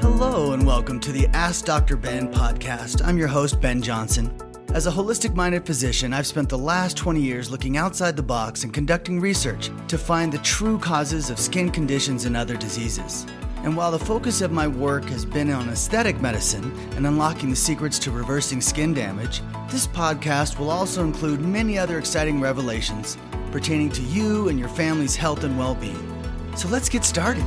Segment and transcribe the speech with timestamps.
[0.00, 1.96] Hello, and welcome to the Ask Dr.
[1.96, 3.04] Ben podcast.
[3.04, 4.30] I'm your host, Ben Johnson.
[4.74, 8.62] As a holistic minded physician, I've spent the last 20 years looking outside the box
[8.62, 13.26] and conducting research to find the true causes of skin conditions and other diseases.
[13.62, 17.56] And while the focus of my work has been on aesthetic medicine and unlocking the
[17.56, 19.40] secrets to reversing skin damage,
[19.70, 23.16] this podcast will also include many other exciting revelations
[23.50, 26.12] pertaining to you and your family's health and well being.
[26.54, 27.44] So let's get started.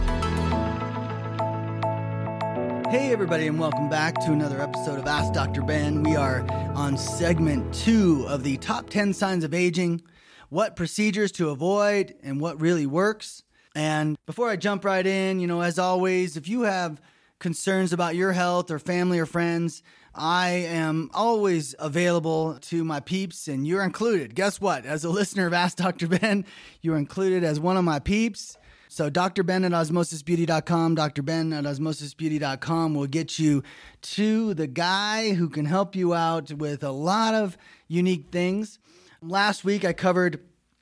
[2.89, 5.61] Hey, everybody, and welcome back to another episode of Ask Dr.
[5.61, 6.01] Ben.
[6.01, 6.43] We are
[6.73, 10.01] on segment two of the top 10 signs of aging,
[10.49, 13.43] what procedures to avoid, and what really works.
[13.75, 16.99] And before I jump right in, you know, as always, if you have
[17.37, 19.83] concerns about your health or family or friends,
[20.15, 24.33] I am always available to my peeps, and you're included.
[24.33, 24.87] Guess what?
[24.87, 26.07] As a listener of Ask Dr.
[26.07, 26.43] Ben,
[26.81, 28.57] you're included as one of my peeps.
[28.91, 29.43] So Dr.
[29.43, 31.21] Ben at osmosisbeauty.com, Dr.
[31.21, 33.61] Ben at osmosisbeauty.com will get you
[34.01, 37.55] to the guy who can help you out with a lot of
[37.87, 38.79] unique things.
[39.21, 40.39] Last week I covered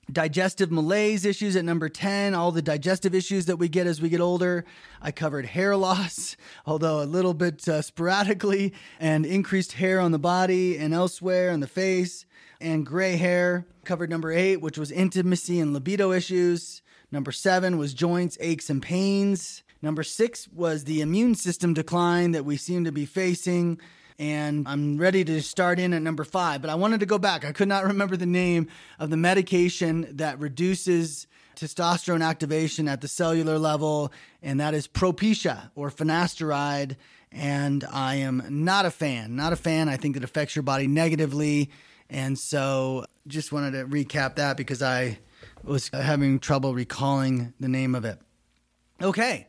[0.10, 4.08] digestive malaise issues at number 10, all the digestive issues that we get as we
[4.08, 4.64] get older.
[5.02, 10.18] I covered hair loss, although a little bit uh, sporadically, and increased hair on the
[10.20, 12.26] body and elsewhere on the face,
[12.62, 13.66] and gray hair.
[13.84, 16.82] Covered number 8, which was intimacy and libido issues.
[17.12, 19.64] Number seven was joints, aches, and pains.
[19.82, 23.80] Number six was the immune system decline that we seem to be facing.
[24.20, 27.46] And I'm ready to start in at number five, but I wanted to go back.
[27.46, 28.68] I could not remember the name
[29.00, 35.70] of the medication that reduces testosterone activation at the cellular level, and that is Propecia
[35.76, 36.96] or finasteride.
[37.32, 39.88] And I am not a fan, not a fan.
[39.88, 41.70] I think it affects your body negatively.
[42.10, 45.20] And so just wanted to recap that because I
[45.68, 48.20] was having trouble recalling the name of it.
[49.02, 49.48] Okay,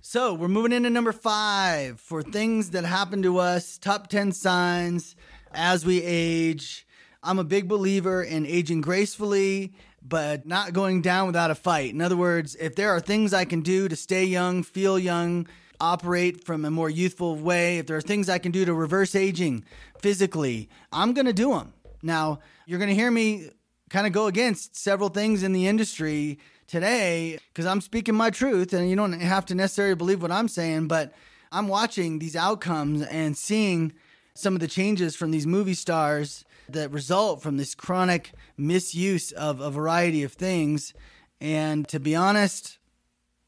[0.00, 5.16] so we're moving into number five for things that happen to us, top 10 signs
[5.52, 6.86] as we age.
[7.22, 11.92] I'm a big believer in aging gracefully, but not going down without a fight.
[11.92, 15.48] In other words, if there are things I can do to stay young, feel young,
[15.80, 19.14] operate from a more youthful way, if there are things I can do to reverse
[19.14, 19.64] aging
[20.00, 21.72] physically, I'm going to do them.
[22.02, 23.50] Now, you're going to hear me
[23.90, 28.72] kind of go against several things in the industry today because I'm speaking my truth
[28.72, 31.12] and you don't have to necessarily believe what I'm saying, but
[31.52, 33.92] I'm watching these outcomes and seeing
[34.34, 39.60] some of the changes from these movie stars that result from this chronic misuse of
[39.60, 40.92] a variety of things.
[41.40, 42.78] And to be honest,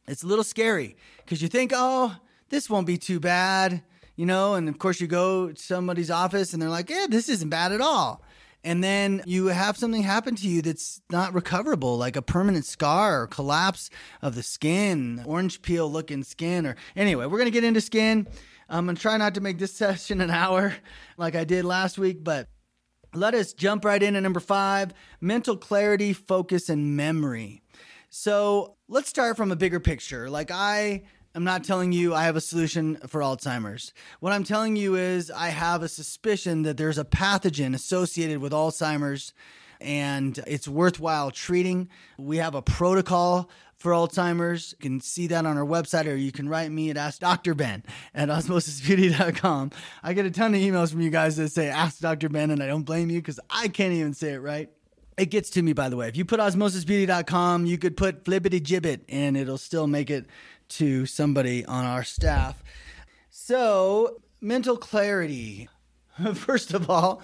[0.06, 2.16] it's a little scary because you think, oh,
[2.48, 3.82] this won't be too bad,
[4.14, 7.28] you know, and of course you go to somebody's office and they're like, yeah, this
[7.28, 8.22] isn't bad at all
[8.68, 13.22] and then you have something happen to you that's not recoverable, like a permanent scar
[13.22, 13.88] or collapse
[14.20, 18.28] of the skin, orange peel looking skin, or anyway, we're gonna get into skin.
[18.68, 20.74] I'm gonna try not to make this session an hour
[21.16, 22.50] like I did last week, but
[23.14, 27.62] let us jump right in at number five mental clarity, focus, and memory.
[28.10, 30.28] So let's start from a bigger picture.
[30.28, 33.92] Like, I I'm not telling you I have a solution for Alzheimer's.
[34.20, 38.52] What I'm telling you is I have a suspicion that there's a pathogen associated with
[38.52, 39.32] Alzheimer's
[39.80, 41.88] and it's worthwhile treating.
[42.18, 44.74] We have a protocol for Alzheimer's.
[44.78, 47.54] You can see that on our website, or you can write me at Ask Dr.
[47.54, 47.84] Ben
[48.14, 49.70] at osmosisbeauty.com.
[50.02, 52.28] I get a ton of emails from you guys that say Ask Dr.
[52.28, 54.68] Ben, and I don't blame you because I can't even say it right.
[55.16, 56.08] It gets to me, by the way.
[56.08, 60.26] If you put osmosisbeauty.com, you could put flippity gibbet, and it'll still make it
[60.68, 62.62] to somebody on our staff.
[63.30, 65.68] So, mental clarity.
[66.34, 67.22] First of all,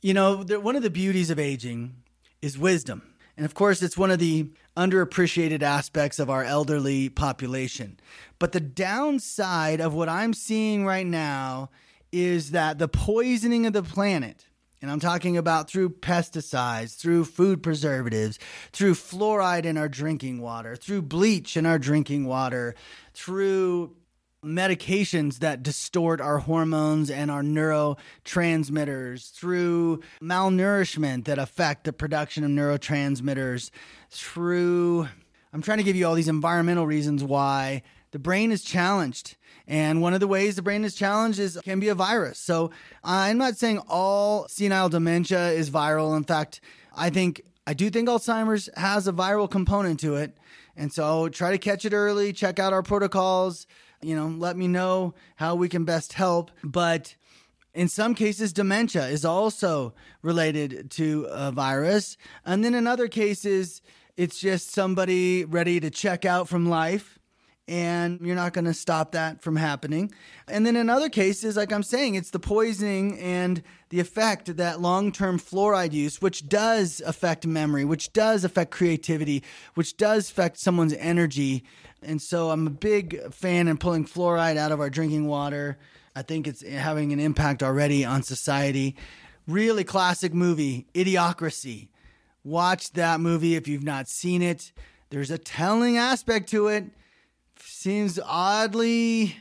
[0.00, 1.96] you know, one of the beauties of aging
[2.42, 3.14] is wisdom.
[3.36, 7.98] And of course, it's one of the underappreciated aspects of our elderly population.
[8.38, 11.70] But the downside of what I'm seeing right now
[12.12, 14.46] is that the poisoning of the planet
[14.84, 18.38] and I'm talking about through pesticides, through food preservatives,
[18.70, 22.74] through fluoride in our drinking water, through bleach in our drinking water,
[23.14, 23.96] through
[24.44, 32.50] medications that distort our hormones and our neurotransmitters, through malnourishment that affect the production of
[32.50, 33.70] neurotransmitters,
[34.10, 35.08] through
[35.54, 39.36] I'm trying to give you all these environmental reasons why the brain is challenged.
[39.66, 42.38] And one of the ways the brain is challenged is can be a virus.
[42.38, 42.70] So
[43.02, 46.16] I'm not saying all senile dementia is viral.
[46.16, 46.60] In fact,
[46.94, 50.36] I think I do think Alzheimer's has a viral component to it.
[50.76, 53.66] And so try to catch it early, check out our protocols,
[54.02, 56.50] you know, let me know how we can best help.
[56.62, 57.14] But
[57.72, 62.16] in some cases, dementia is also related to a virus.
[62.44, 63.80] And then in other cases,
[64.16, 67.18] it's just somebody ready to check out from life
[67.66, 70.12] and you're not going to stop that from happening.
[70.48, 74.80] And then in other cases, like I'm saying, it's the poisoning and the effect that
[74.80, 79.42] long term fluoride use, which does affect memory, which does affect creativity,
[79.74, 81.64] which does affect someone's energy.
[82.02, 85.78] And so I'm a big fan in pulling fluoride out of our drinking water.
[86.14, 88.94] I think it's having an impact already on society.
[89.48, 91.88] Really classic movie, Idiocracy.
[92.44, 94.70] Watch that movie if you've not seen it.
[95.08, 96.84] There's a telling aspect to it
[97.60, 99.36] seems oddly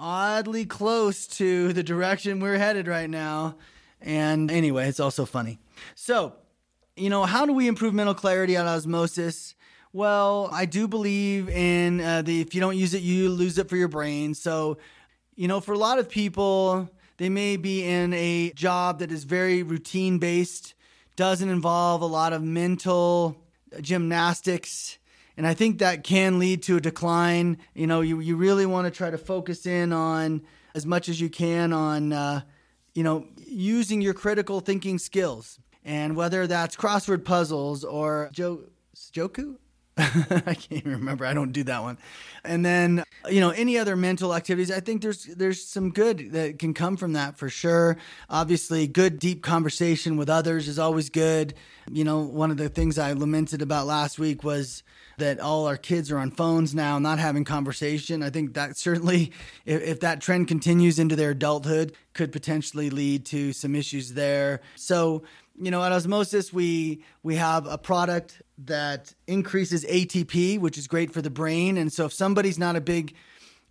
[0.00, 3.56] oddly close to the direction we're headed right now.
[4.00, 5.58] And anyway, it's also funny.
[5.94, 6.32] So,
[6.96, 9.54] you know, how do we improve mental clarity on osmosis?
[9.92, 13.68] Well, I do believe in uh, the if you don't use it, you lose it
[13.68, 14.34] for your brain.
[14.34, 14.78] So,
[15.34, 16.88] you know, for a lot of people,
[17.18, 20.74] they may be in a job that is very routine based,
[21.16, 23.36] doesn't involve a lot of mental
[23.82, 24.98] gymnastics
[25.36, 27.58] and I think that can lead to a decline.
[27.74, 30.42] You know, you, you really want to try to focus in on
[30.74, 32.42] as much as you can on, uh,
[32.94, 35.58] you know, using your critical thinking skills.
[35.84, 39.56] And whether that's crossword puzzles or jo- Joku,
[39.98, 41.26] I can't even remember.
[41.26, 41.98] I don't do that one.
[42.44, 46.58] And then, you know, any other mental activities, I think there's there's some good that
[46.58, 47.98] can come from that for sure.
[48.28, 51.54] Obviously, good deep conversation with others is always good.
[51.90, 54.82] You know, one of the things I lamented about last week was
[55.18, 58.22] that all our kids are on phones now, not having conversation.
[58.22, 59.32] I think that certainly,
[59.66, 64.60] if, if, that trend continues into their adulthood, could potentially lead to some issues there.
[64.76, 65.22] So,
[65.60, 71.12] you know, at Osmosis, we we have a product that increases ATP, which is great
[71.12, 71.76] for the brain.
[71.76, 73.14] And so, if somebody's not a big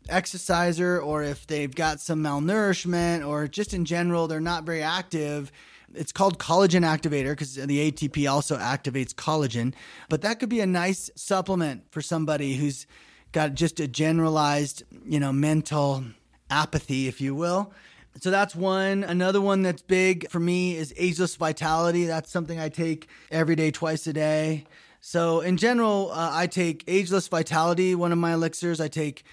[0.08, 5.52] exerciser, or if they've got some malnourishment, or just in general they're not very active,
[5.94, 9.74] it's called collagen activator because the ATP also activates collagen.
[10.08, 12.86] But that could be a nice supplement for somebody who's
[13.32, 16.04] got just a generalized, you know, mental
[16.50, 17.74] apathy, if you will.
[18.20, 19.04] So that's one.
[19.04, 22.06] Another one that's big for me is ageless vitality.
[22.06, 24.66] That's something I take every day, twice a day.
[25.02, 28.82] So in general, uh, I take ageless vitality, one of my elixirs.
[28.82, 29.24] I take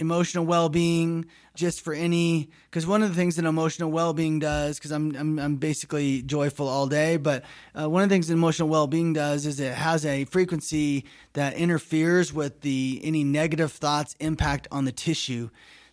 [0.00, 4.92] emotional well-being just for any because one of the things that emotional well-being does because
[4.92, 7.44] I'm, I'm, I'm basically joyful all day but
[7.78, 11.04] uh, one of the things that emotional well-being does is it has a frequency
[11.34, 15.50] that interferes with the any negative thoughts impact on the tissue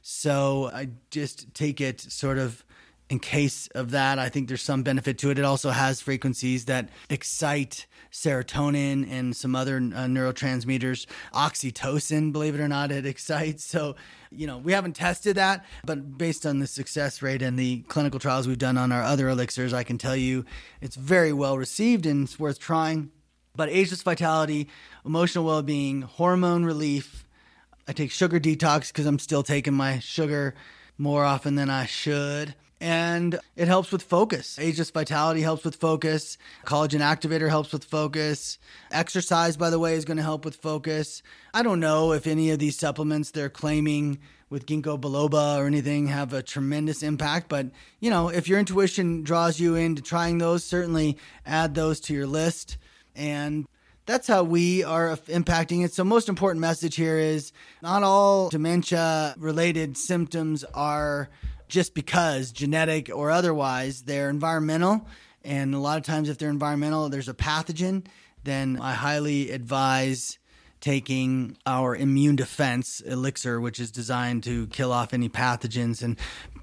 [0.09, 2.63] so i just take it sort of
[3.09, 6.65] in case of that i think there's some benefit to it it also has frequencies
[6.65, 7.87] that excite
[8.17, 11.05] serotonin and some other uh, neurotransmitters.
[11.33, 13.63] Oxytocin, believe it or not, it excites.
[13.63, 13.95] So,
[14.31, 18.19] you know, we haven't tested that, but based on the success rate and the clinical
[18.19, 20.45] trials we've done on our other elixirs, I can tell you
[20.81, 23.11] it's very well received and it's worth trying.
[23.55, 24.67] But ageless vitality,
[25.05, 27.26] emotional well being, hormone relief.
[27.87, 30.55] I take sugar detox because I'm still taking my sugar
[30.97, 34.59] more often than I should and it helps with focus.
[34.59, 36.37] Ageless Vitality helps with focus.
[36.65, 38.59] Collagen Activator helps with focus.
[38.91, 41.23] Exercise, by the way, is going to help with focus.
[41.53, 44.19] I don't know if any of these supplements they're claiming
[44.49, 47.67] with ginkgo biloba or anything have a tremendous impact, but
[47.99, 52.27] you know, if your intuition draws you into trying those, certainly add those to your
[52.27, 52.77] list.
[53.15, 53.67] And
[54.07, 55.93] that's how we are impacting it.
[55.93, 57.51] So, most important message here is
[57.83, 61.29] not all dementia related symptoms are
[61.67, 65.05] just because genetic or otherwise, they're environmental.
[65.43, 68.05] And a lot of times, if they're environmental, there's a pathogen,
[68.43, 70.39] then I highly advise
[70.79, 76.17] taking our immune defense elixir, which is designed to kill off any pathogens, and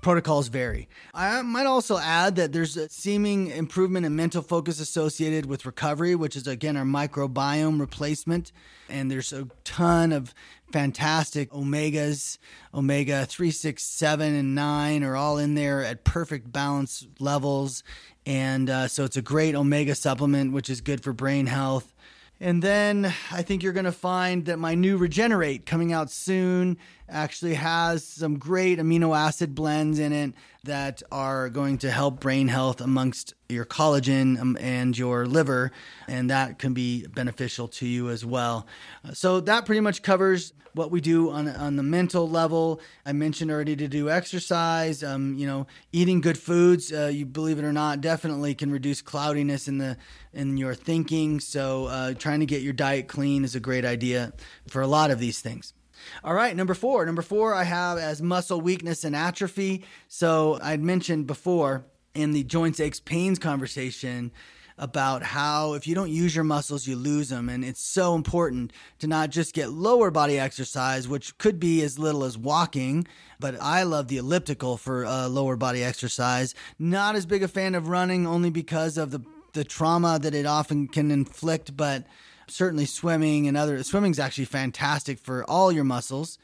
[0.04, 0.87] protocols vary.
[1.14, 6.14] I might also add that there's a seeming improvement in mental focus associated with recovery,
[6.14, 8.52] which is again our microbiome replacement.
[8.90, 10.34] And there's a ton of
[10.70, 12.37] fantastic omegas.
[12.75, 17.82] Omega 3, 6, 7, and 9 are all in there at perfect balance levels.
[18.26, 21.94] And uh, so it's a great omega supplement, which is good for brain health.
[22.40, 26.76] And then I think you're going to find that my new Regenerate coming out soon
[27.08, 30.34] actually has some great amino acid blends in it
[30.64, 35.70] that are going to help brain health amongst your collagen um, and your liver,
[36.08, 38.66] and that can be beneficial to you as well.
[39.04, 42.80] Uh, so that pretty much covers what we do on on the mental level.
[43.06, 45.04] I mentioned already to do exercise.
[45.04, 46.92] Um, you know, eating good foods.
[46.92, 49.96] Uh, you believe it or not, definitely can reduce cloudiness in the
[50.32, 51.40] in your thinking.
[51.40, 54.32] So uh, trying to get your diet clean is a great idea
[54.66, 55.75] for a lot of these things.
[56.23, 57.04] All right, number four.
[57.06, 59.84] Number four, I have as muscle weakness and atrophy.
[60.08, 61.84] So I'd mentioned before
[62.14, 64.32] in the joints, aches, pains conversation
[64.76, 67.49] about how if you don't use your muscles, you lose them.
[67.49, 71.99] And it's so important to not just get lower body exercise, which could be as
[71.99, 73.06] little as walking,
[73.38, 76.54] but I love the elliptical for uh, lower body exercise.
[76.78, 79.20] Not as big a fan of running only because of the,
[79.52, 82.04] the trauma that it often can inflict, but
[82.46, 86.38] certainly swimming and other swimming's actually fantastic for all your muscles.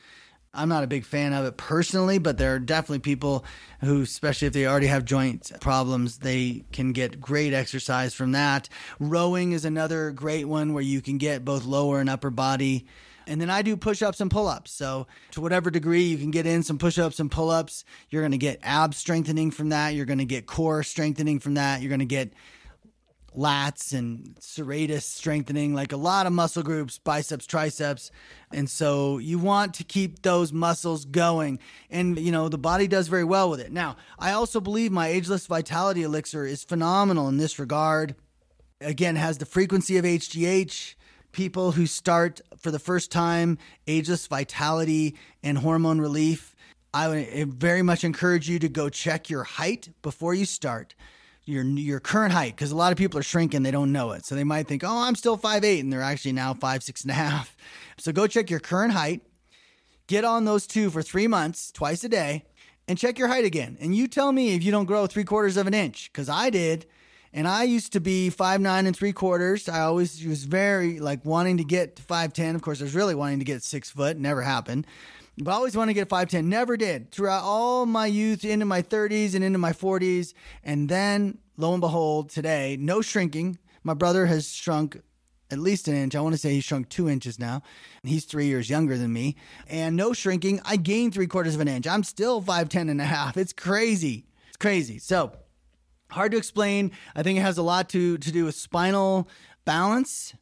[0.52, 3.44] I'm not a big fan of it personally, but there are definitely people
[3.80, 8.68] who, especially if they already have joint problems, they can get great exercise from that.
[8.98, 12.86] Rowing is another great one where you can get both lower and upper body.
[13.28, 14.72] And then I do push ups and pull ups.
[14.72, 18.22] So, to whatever degree you can get in some push ups and pull ups, you're
[18.22, 19.94] going to get ab strengthening from that.
[19.94, 21.80] You're going to get core strengthening from that.
[21.80, 22.32] You're going to get
[23.36, 28.10] lats and serratus strengthening, like a lot of muscle groups, biceps, triceps.
[28.52, 31.60] And so you want to keep those muscles going.
[31.90, 33.72] And, you know, the body does very well with it.
[33.72, 38.14] Now, I also believe my ageless vitality elixir is phenomenal in this regard.
[38.80, 40.94] Again, has the frequency of HGH.
[41.32, 46.56] People who start for the first time, ageless vitality and hormone relief.
[46.92, 50.96] I would eh, very much encourage you to go check your height before you start
[51.50, 54.24] your your current height because a lot of people are shrinking they don't know it.
[54.24, 57.02] So they might think oh i'm still five eight and they're actually now five six
[57.02, 57.56] and a half.
[57.98, 59.22] So go check your current height
[60.06, 62.44] get on those two for three months twice a day
[62.88, 63.78] and check your height again.
[63.80, 66.50] And you tell me if you don't grow three quarters of an inch because i
[66.50, 66.86] did.
[67.32, 69.68] And i used to be five nine and three quarters.
[69.68, 72.54] I always was very like wanting to get to five ten.
[72.56, 74.86] Of course i was really wanting to get six foot never happened
[75.42, 76.44] but I always wanted to get 5'10.
[76.44, 77.10] Never did.
[77.10, 80.34] Throughout all my youth, into my 30s and into my 40s.
[80.62, 83.58] And then, lo and behold, today, no shrinking.
[83.82, 85.00] My brother has shrunk
[85.50, 86.14] at least an inch.
[86.14, 87.62] I want to say he's shrunk two inches now.
[88.02, 89.36] He's three years younger than me.
[89.66, 90.60] And no shrinking.
[90.64, 91.86] I gained three quarters of an inch.
[91.86, 93.36] I'm still 5'10 and a half.
[93.36, 94.26] It's crazy.
[94.48, 94.98] It's crazy.
[94.98, 95.32] So,
[96.10, 96.92] hard to explain.
[97.14, 99.28] I think it has a lot to, to do with spinal
[99.64, 100.34] balance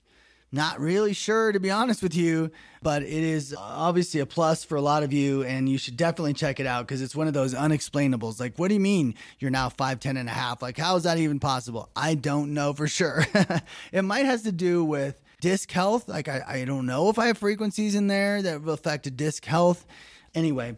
[0.51, 2.51] not really sure, to be honest with you,
[2.83, 6.33] but it is obviously a plus for a lot of you, and you should definitely
[6.33, 8.41] check it out because it's one of those unexplainables.
[8.41, 10.63] Like, what do you mean you're now 5'10 and a half?
[10.63, 11.91] Like, how is that even possible?
[11.95, 13.27] I don't know for sure.
[13.93, 16.09] it might has to do with disc health.
[16.09, 19.45] Like, I, I don't know if I have frequencies in there that will affect disc
[19.45, 19.87] health.
[20.35, 20.77] Anyway,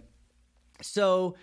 [0.83, 1.37] so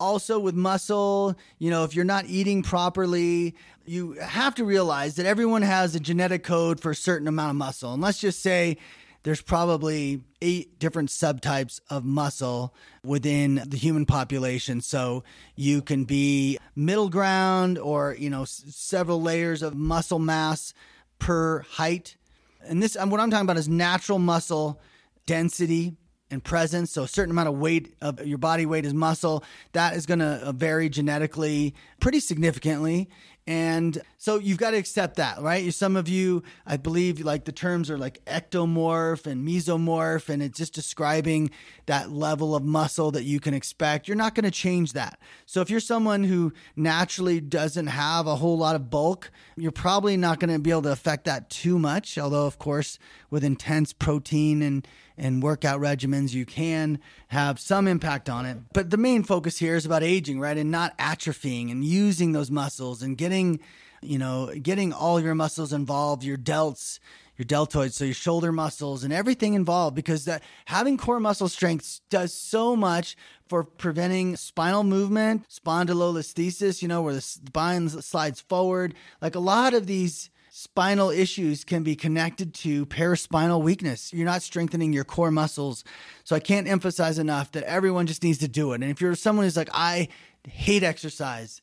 [0.00, 3.54] also with muscle, you know, if you're not eating properly,
[3.84, 7.56] you have to realize that everyone has a genetic code for a certain amount of
[7.56, 7.92] muscle.
[7.92, 8.78] And let's just say
[9.22, 14.80] there's probably eight different subtypes of muscle within the human population.
[14.80, 15.24] So
[15.56, 20.72] you can be middle ground or, you know, s- several layers of muscle mass
[21.18, 22.16] per height.
[22.62, 24.80] And this, what I'm talking about is natural muscle
[25.26, 25.96] density
[26.30, 26.92] and presence.
[26.92, 29.44] So a certain amount of weight of your body weight is muscle.
[29.72, 33.08] That is going to vary genetically pretty significantly.
[33.46, 35.72] And so you've got to accept that, right?
[35.72, 40.58] Some of you, I believe, like the terms are like ectomorph and mesomorph, and it's
[40.58, 41.48] just describing
[41.86, 44.08] that level of muscle that you can expect.
[44.08, 45.18] You're not going to change that.
[45.46, 50.18] So if you're someone who naturally doesn't have a whole lot of bulk, you're probably
[50.18, 52.18] not going to be able to affect that too much.
[52.18, 52.98] Although, of course,
[53.30, 54.86] with intense protein and
[55.16, 56.98] and workout regimens, you can
[57.28, 58.58] have some impact on it.
[58.74, 60.56] But the main focus here is about aging, right?
[60.56, 63.60] And not atrophying and using those muscles and getting,
[64.02, 66.98] you know, getting all your muscles involved, your delts,
[67.36, 72.00] your deltoids, so your shoulder muscles and everything involved because that having core muscle strength
[72.10, 73.16] does so much
[73.48, 78.94] for preventing spinal movement, spondylolisthesis, you know, where the spine slides forward.
[79.22, 84.12] Like a lot of these spinal issues can be connected to paraspinal weakness.
[84.12, 85.84] You're not strengthening your core muscles.
[86.24, 88.82] So I can't emphasize enough that everyone just needs to do it.
[88.82, 90.08] And if you're someone who's like, I
[90.46, 91.62] hate exercise,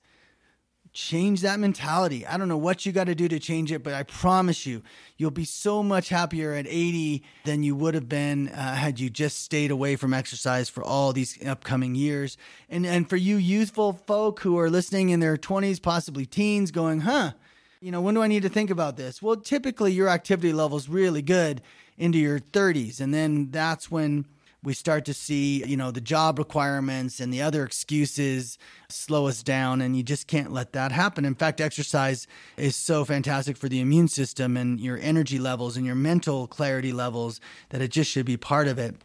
[0.94, 2.26] change that mentality.
[2.26, 4.84] I don't know what you got to do to change it, but I promise you,
[5.18, 9.10] you'll be so much happier at 80 than you would have been uh, had you
[9.10, 12.38] just stayed away from exercise for all these upcoming years.
[12.70, 17.02] And and for you youthful folk who are listening in their 20s, possibly teens, going,
[17.02, 17.32] huh?
[17.80, 19.22] You know, when do I need to think about this?
[19.22, 21.62] Well, typically your activity level is really good
[21.98, 23.00] into your 30s.
[23.00, 24.26] And then that's when
[24.68, 28.58] we start to see, you know, the job requirements and the other excuses
[28.90, 29.80] slow us down.
[29.80, 31.24] And you just can't let that happen.
[31.24, 35.86] In fact, exercise is so fantastic for the immune system and your energy levels and
[35.86, 38.98] your mental clarity levels that it just should be part of it.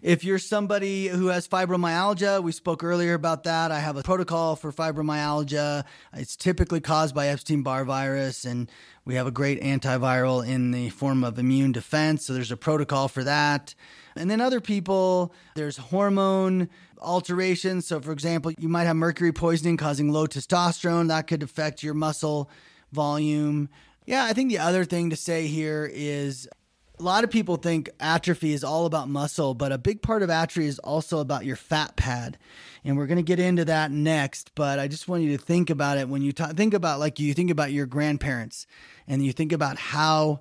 [0.00, 3.72] If you're somebody who has fibromyalgia, we spoke earlier about that.
[3.72, 5.84] I have a protocol for fibromyalgia.
[6.12, 8.70] It's typically caused by Epstein Barr virus, and
[9.04, 12.24] we have a great antiviral in the form of immune defense.
[12.26, 13.74] So there's a protocol for that.
[14.14, 16.68] And then other people, there's hormone
[17.00, 17.88] alterations.
[17.88, 21.08] So, for example, you might have mercury poisoning causing low testosterone.
[21.08, 22.48] That could affect your muscle
[22.92, 23.68] volume.
[24.06, 26.48] Yeah, I think the other thing to say here is
[26.98, 30.30] a lot of people think atrophy is all about muscle, but a big part of
[30.30, 32.38] atrophy is also about your fat pad.
[32.84, 35.70] And we're going to get into that next, but I just want you to think
[35.70, 38.66] about it when you talk, think about like you think about your grandparents
[39.06, 40.40] and you think about how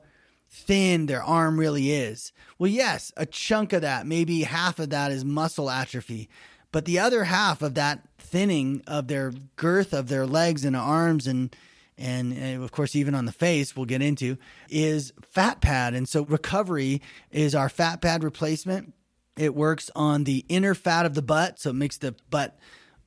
[0.49, 2.31] thin their arm really is.
[2.57, 6.29] Well, yes, a chunk of that, maybe half of that is muscle atrophy,
[6.71, 11.27] but the other half of that thinning of their girth of their legs and arms
[11.27, 11.55] and
[11.97, 14.37] and, and, of course even on the face we'll get into
[14.69, 15.93] is fat pad.
[15.93, 17.01] And so recovery
[17.31, 18.93] is our fat pad replacement.
[19.35, 22.57] It works on the inner fat of the butt so it makes the butt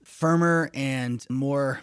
[0.04, 1.82] firmer and more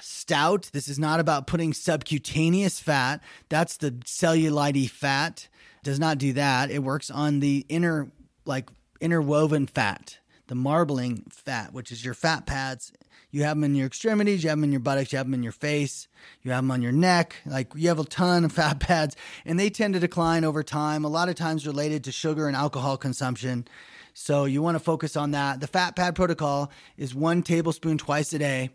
[0.00, 0.70] stout.
[0.72, 3.22] This is not about putting subcutaneous fat.
[3.48, 5.48] That's the cellulite fat.
[5.82, 6.70] Does not do that.
[6.70, 8.10] It works on the inner
[8.44, 8.70] like
[9.00, 12.92] interwoven fat the marbling fat which is your fat pads
[13.34, 15.34] you have them in your extremities, you have them in your buttocks, you have them
[15.34, 16.06] in your face,
[16.42, 17.34] you have them on your neck.
[17.44, 21.04] Like you have a ton of fat pads, and they tend to decline over time,
[21.04, 23.66] a lot of times related to sugar and alcohol consumption.
[24.12, 25.58] So you want to focus on that.
[25.58, 28.70] The fat pad protocol is one tablespoon twice a day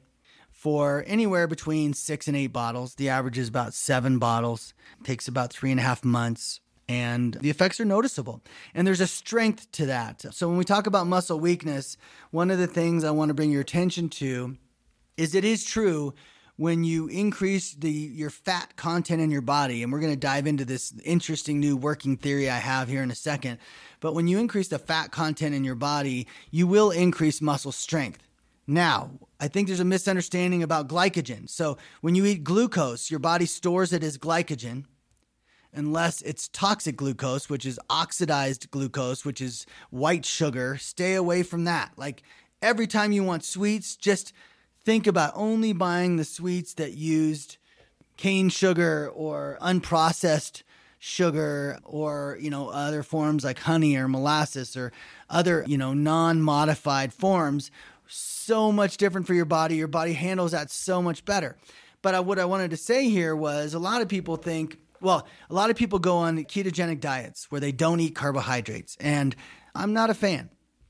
[0.51, 2.96] for anywhere between six and eight bottles.
[2.96, 4.74] The average is about seven bottles.
[5.00, 8.41] It takes about three and a half months and the effects are noticeable.
[8.74, 10.25] And there's a strength to that.
[10.34, 11.98] So when we talk about muscle weakness,
[12.31, 14.58] one of the things I want to bring your attention to
[15.15, 16.15] is it is true
[16.55, 20.48] when you increase the your fat content in your body and we're going to dive
[20.48, 23.60] into this interesting new working theory I have here in a second.
[24.00, 28.24] But when you increase the fat content in your body, you will increase muscle strength.
[28.65, 31.50] Now, I think there's a misunderstanding about glycogen.
[31.50, 34.86] So, when you eat glucose, your body stores it as glycogen
[35.74, 40.78] unless it's toxic glucose, which is oxidized glucose, which is white sugar.
[40.78, 41.92] Stay away from that.
[41.98, 42.24] Like
[42.62, 44.34] every time you want sweets, just
[44.84, 47.58] think about only buying the sweets that used
[48.18, 50.64] cane sugar or unprocessed
[51.00, 54.92] sugar or you know other forms like honey or molasses or
[55.30, 57.72] other you know non-modified forms
[58.06, 61.56] so much different for your body your body handles that so much better
[62.02, 65.28] but uh, what i wanted to say here was a lot of people think well,
[65.50, 69.36] a lot of people go on ketogenic diets where they don't eat carbohydrates, and
[69.76, 70.50] I'm not a fan.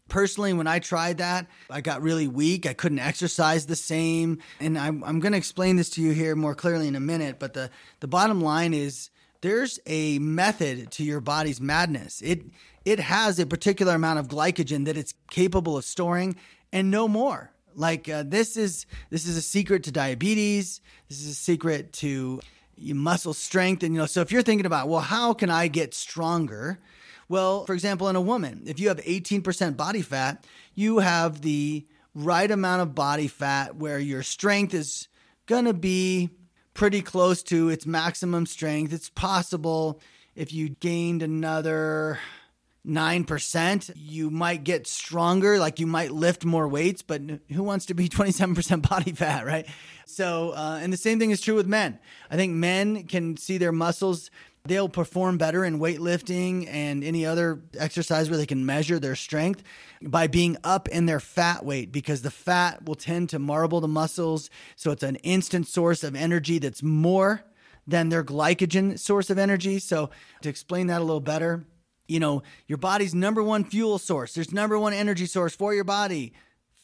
[0.10, 2.66] Personally, when I tried that, I got really weak.
[2.66, 4.40] I couldn't exercise the same.
[4.60, 7.38] And I'm, I'm going to explain this to you here more clearly in a minute.
[7.38, 7.70] But the,
[8.00, 12.22] the bottom line is there's a method to your body's madness.
[12.22, 12.42] It,
[12.86, 16.36] it has a particular amount of glycogen that it's capable of storing
[16.74, 17.52] and no more.
[17.76, 20.82] Like uh, this is this is a secret to diabetes.
[21.08, 22.42] This is a secret to
[22.80, 23.84] muscle strength.
[23.84, 26.80] And, you know, so if you're thinking about, well, how can I get stronger?
[27.28, 31.86] Well, for example, in a woman, if you have 18% body fat, you have the
[32.16, 35.08] right amount of body fat where your strength is
[35.46, 36.30] going to be
[36.74, 38.94] pretty close to its maximum strength.
[38.94, 40.00] It's possible
[40.36, 42.20] if you gained another
[42.90, 47.22] 9%, you might get stronger, like you might lift more weights, but
[47.52, 49.68] who wants to be 27% body fat, right?
[50.06, 52.00] So, uh, and the same thing is true with men.
[52.30, 54.32] I think men can see their muscles,
[54.66, 59.64] they'll perform better in weightlifting and any other exercise where they can measure their strength
[60.02, 63.88] by being up in their fat weight because the fat will tend to marble the
[63.88, 64.50] muscles.
[64.76, 67.44] So it's an instant source of energy that's more
[67.88, 69.80] than their glycogen source of energy.
[69.80, 71.66] So, to explain that a little better,
[72.10, 74.34] you know, your body's number one fuel source.
[74.34, 76.34] There's number one energy source for your body,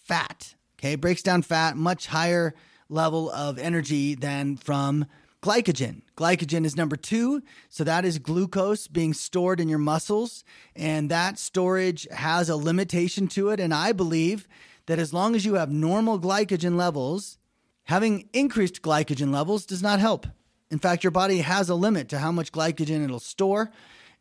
[0.04, 0.56] fat.
[0.78, 2.54] Okay, breaks down fat, much higher
[2.90, 5.06] level of energy than from
[5.42, 6.02] glycogen.
[6.18, 7.42] Glycogen is number two.
[7.70, 10.44] So that is glucose being stored in your muscles.
[10.76, 13.60] And that storage has a limitation to it.
[13.60, 14.48] And I believe
[14.86, 17.38] that as long as you have normal glycogen levels,
[17.84, 20.28] having increased glycogen levels does not help.
[20.72, 23.72] In fact, your body has a limit to how much glycogen it'll store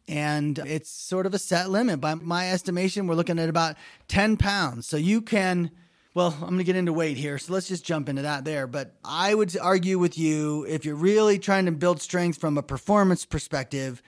[0.09, 2.01] and it's sort of a set limit.
[2.01, 3.77] By my estimation, we're looking at about
[4.09, 4.87] 10 pounds.
[4.87, 5.71] So you can,
[6.15, 7.39] well, I'm going to get into weight here.
[7.39, 8.67] So let's just jump into that there.
[8.67, 12.63] But I would argue with you if you're really trying to build strength from a
[12.63, 14.03] performance perspective,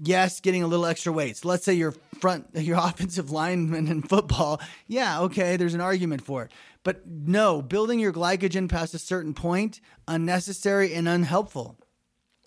[0.00, 1.38] yes, getting a little extra weight.
[1.38, 4.60] So let's say your front, your offensive lineman in football.
[4.88, 6.52] Yeah, okay, there's an argument for it.
[6.82, 11.78] But no, building your glycogen past a certain point, unnecessary and unhelpful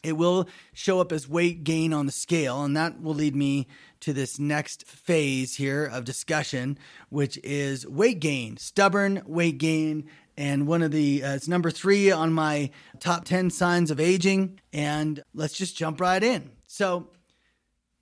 [0.04, 2.64] it will show up as weight gain on the scale.
[2.64, 3.68] And that will lead me
[4.02, 6.78] to this next phase here of discussion,
[7.10, 10.10] which is weight gain, stubborn weight gain.
[10.36, 14.60] And one of the, uh, it's number three on my top 10 signs of aging.
[14.74, 16.52] And let's just jump right in.
[16.68, 17.10] So,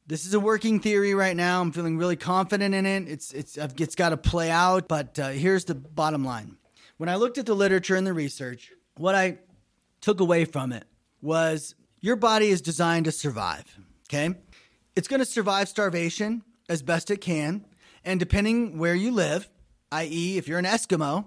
[0.08, 1.62] this is a working theory right now.
[1.62, 3.08] I'm feeling really confident in it.
[3.08, 4.90] It's, it's, it's got to play out.
[4.90, 6.58] But uh, here's the bottom line
[7.02, 9.40] when I looked at the literature and the research, what I
[10.02, 10.84] took away from it
[11.20, 13.78] was your body is designed to survive,
[14.10, 14.36] okay?
[14.96, 17.66] It's going to survive starvation as best it can.
[18.04, 19.50] And depending where you live,
[19.92, 21.26] i.e., if you're an Eskimo,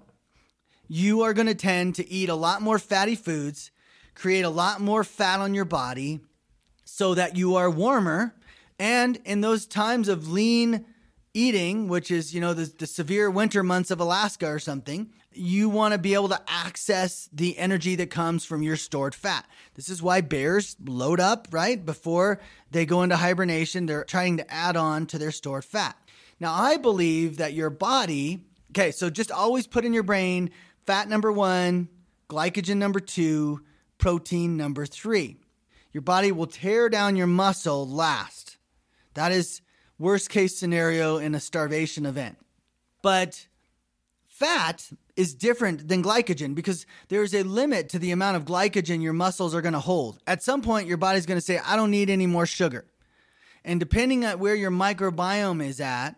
[0.88, 3.70] you are going to tend to eat a lot more fatty foods,
[4.14, 6.20] create a lot more fat on your body
[6.84, 8.34] so that you are warmer.
[8.78, 10.84] And in those times of lean
[11.32, 15.68] eating, which is, you know, the, the severe winter months of Alaska or something, you
[15.68, 19.46] want to be able to access the energy that comes from your stored fat.
[19.74, 21.84] This is why bears load up, right?
[21.84, 25.96] Before they go into hibernation, they're trying to add on to their stored fat.
[26.40, 30.50] Now, I believe that your body, okay, so just always put in your brain
[30.86, 31.88] fat number one,
[32.28, 33.60] glycogen number two,
[33.98, 35.36] protein number three.
[35.92, 38.56] Your body will tear down your muscle last.
[39.14, 39.62] That is
[39.98, 42.36] worst case scenario in a starvation event.
[43.00, 43.46] But
[44.34, 49.12] fat is different than glycogen because there's a limit to the amount of glycogen your
[49.12, 50.18] muscles are going to hold.
[50.26, 52.84] At some point, your body's going to say, I don't need any more sugar.
[53.64, 56.16] And depending on where your microbiome is at,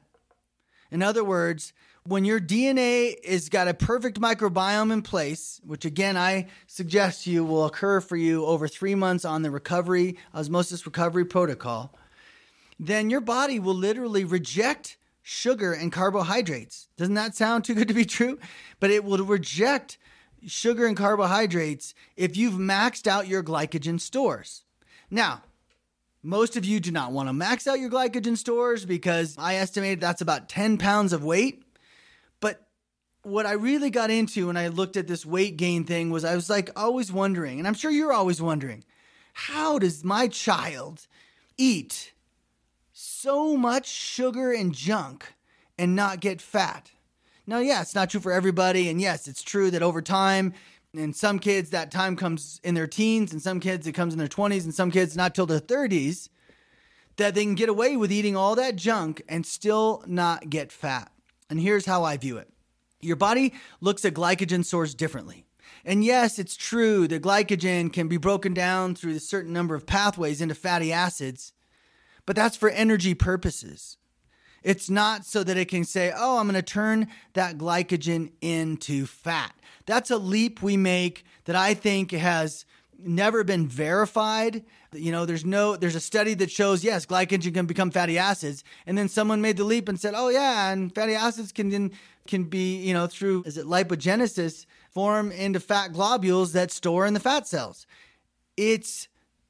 [0.91, 1.75] in other words,
[2.05, 7.31] when your DNA is got a perfect microbiome in place, which again I suggest to
[7.31, 11.95] you will occur for you over three months on the recovery osmosis recovery protocol,
[12.81, 14.97] then your body will literally reject
[15.29, 16.87] sugar and carbohydrates.
[16.97, 18.39] Doesn't that sound too good to be true?
[18.79, 19.99] But it will reject
[20.47, 24.63] sugar and carbohydrates if you've maxed out your glycogen stores.
[25.11, 25.43] Now,
[26.23, 29.99] most of you do not want to max out your glycogen stores because I estimate
[29.99, 31.65] that's about 10 pounds of weight.
[32.39, 32.65] But
[33.23, 36.37] what I really got into when I looked at this weight gain thing was I
[36.37, 38.85] was like always wondering, and I'm sure you're always wondering,
[39.33, 41.09] how does my child
[41.59, 42.13] eat
[42.99, 45.35] so much sugar and junk
[45.79, 46.91] and not get fat?
[47.47, 48.89] Now, yeah, it's not true for everybody.
[48.89, 50.55] And yes, it's true that over time,
[50.95, 54.19] in some kids, that time comes in their teens, and some kids, it comes in
[54.19, 56.31] their 20s, and some kids, not till their 30s,
[57.19, 61.13] that they can get away with eating all that junk and still not get fat.
[61.51, 62.49] And here's how I view it
[63.03, 65.45] your body looks at glycogen stores differently.
[65.85, 69.87] And yes, it's true that glycogen can be broken down through a certain number of
[69.87, 71.53] pathways into fatty acids,
[72.27, 73.97] but that's for energy purposes.
[74.63, 79.07] It's not so that it can say, oh, I'm going to turn that glycogen into
[79.07, 79.55] fat.
[79.87, 82.65] That's a leap we make that I think has
[82.99, 84.65] never been verified.
[84.93, 88.65] You know, there's no, there's a study that shows, yes, glycogen can become fatty acids.
[88.87, 91.93] And then someone made the leap and said, oh, yeah, and fatty acids can then,
[92.27, 97.15] can be, you know, through, is it lipogenesis, form into fat globules that store in
[97.15, 97.87] the fat cells.
[98.57, 99.07] It's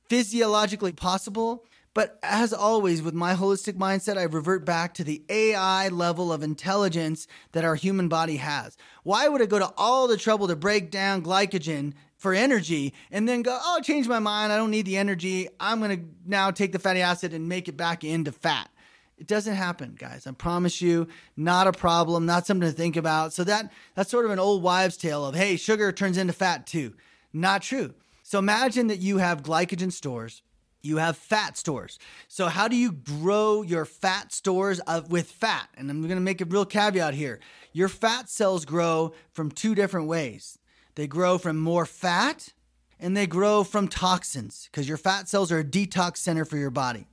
[0.09, 1.65] physiologically possible
[1.97, 6.43] but as always, with my holistic mindset, I revert back to the AI level of
[6.43, 8.77] intelligence that our human body has.
[9.03, 13.27] Why would I go to all the trouble to break down glycogen for energy and
[13.27, 14.53] then go, oh, change my mind.
[14.53, 15.49] I don't need the energy.
[15.59, 18.69] I'm going to now take the fatty acid and make it back into fat.
[19.17, 20.27] It doesn't happen, guys.
[20.27, 23.33] I promise you, not a problem, not something to think about.
[23.33, 26.67] So that that's sort of an old wives' tale of, hey, sugar turns into fat
[26.67, 26.93] too.
[27.33, 27.95] Not true.
[28.23, 30.43] So imagine that you have glycogen stores
[30.87, 31.99] you have fat stores.
[32.29, 35.68] So, how do you grow your fat stores of, with fat?
[35.77, 37.40] And I'm to make a real caveat here.
[37.72, 40.59] Your fat cells grow from two different ways
[40.94, 42.55] they grow from more fat
[42.99, 46.70] and they grow from toxins because your fat cells are a detox center for your
[46.70, 47.07] body,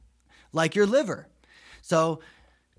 [0.54, 1.28] like your liver.
[1.82, 2.22] So,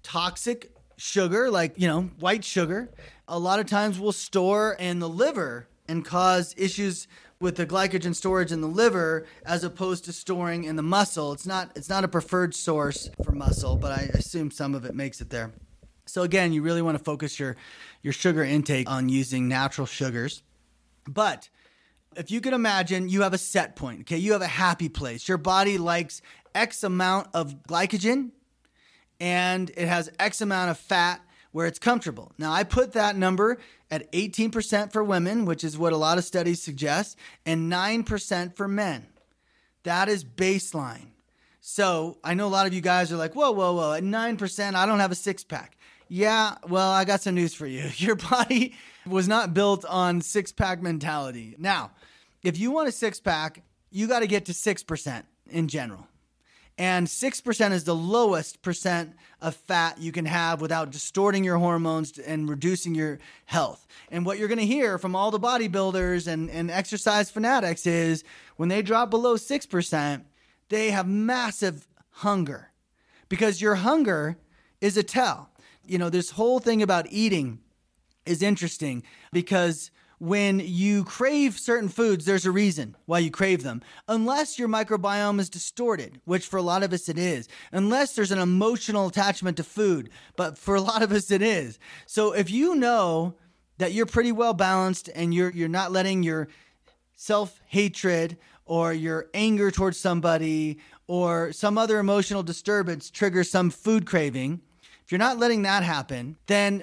[0.02, 2.90] toxic sugar, like, you know, white sugar,
[3.28, 7.06] a lot of times will store in the liver and cause issues
[7.44, 11.30] with the glycogen storage in the liver as opposed to storing in the muscle.
[11.32, 14.94] It's not it's not a preferred source for muscle, but I assume some of it
[14.94, 15.52] makes it there.
[16.06, 17.56] So again, you really want to focus your
[18.02, 20.42] your sugar intake on using natural sugars.
[21.06, 21.50] But
[22.16, 24.16] if you can imagine you have a set point, okay?
[24.16, 25.28] You have a happy place.
[25.28, 26.22] Your body likes
[26.54, 28.30] X amount of glycogen
[29.20, 31.20] and it has X amount of fat
[31.54, 32.32] where it's comfortable.
[32.36, 36.24] Now, I put that number at 18% for women, which is what a lot of
[36.24, 39.06] studies suggest, and 9% for men.
[39.84, 41.10] That is baseline.
[41.60, 44.74] So I know a lot of you guys are like, whoa, whoa, whoa, at 9%,
[44.74, 45.76] I don't have a six pack.
[46.08, 47.88] Yeah, well, I got some news for you.
[47.98, 48.74] Your body
[49.06, 51.54] was not built on six pack mentality.
[51.56, 51.92] Now,
[52.42, 53.62] if you want a six pack,
[53.92, 56.08] you got to get to 6% in general.
[56.76, 62.18] And 6% is the lowest percent of fat you can have without distorting your hormones
[62.18, 63.86] and reducing your health.
[64.10, 68.24] And what you're going to hear from all the bodybuilders and, and exercise fanatics is
[68.56, 70.22] when they drop below 6%,
[70.68, 72.72] they have massive hunger
[73.28, 74.36] because your hunger
[74.80, 75.50] is a tell.
[75.86, 77.60] You know, this whole thing about eating
[78.26, 79.90] is interesting because
[80.24, 83.82] when you crave certain foods, there's a reason why you crave them.
[84.08, 87.46] Unless your microbiome is distorted, which for a lot of us it is.
[87.72, 91.78] Unless there's an emotional attachment to food, but for a lot of us it is.
[92.06, 93.34] So if you know
[93.76, 96.48] that you're pretty well balanced and you're you're not letting your
[97.16, 104.62] self-hatred or your anger towards somebody or some other emotional disturbance trigger some food craving,
[105.04, 106.82] if you're not letting that happen, then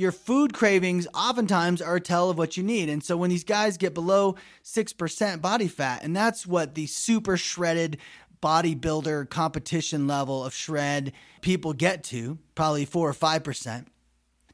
[0.00, 2.88] your food cravings oftentimes are a tell of what you need.
[2.88, 4.34] And so when these guys get below
[4.64, 7.98] 6% body fat, and that's what the super shredded
[8.42, 13.86] bodybuilder competition level of shred people get to, probably 4 or 5%,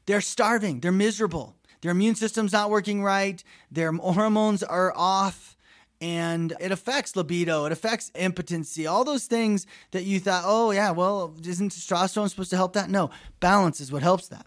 [0.05, 1.55] they're starving, they're miserable.
[1.79, 5.55] Their immune system's not working right, their hormones are off
[6.01, 10.91] and it affects libido, it affects impotency, all those things that you thought, oh, yeah,
[10.91, 12.89] well, isn't testosterone supposed to help that?
[12.89, 14.45] No, balance is what helps that.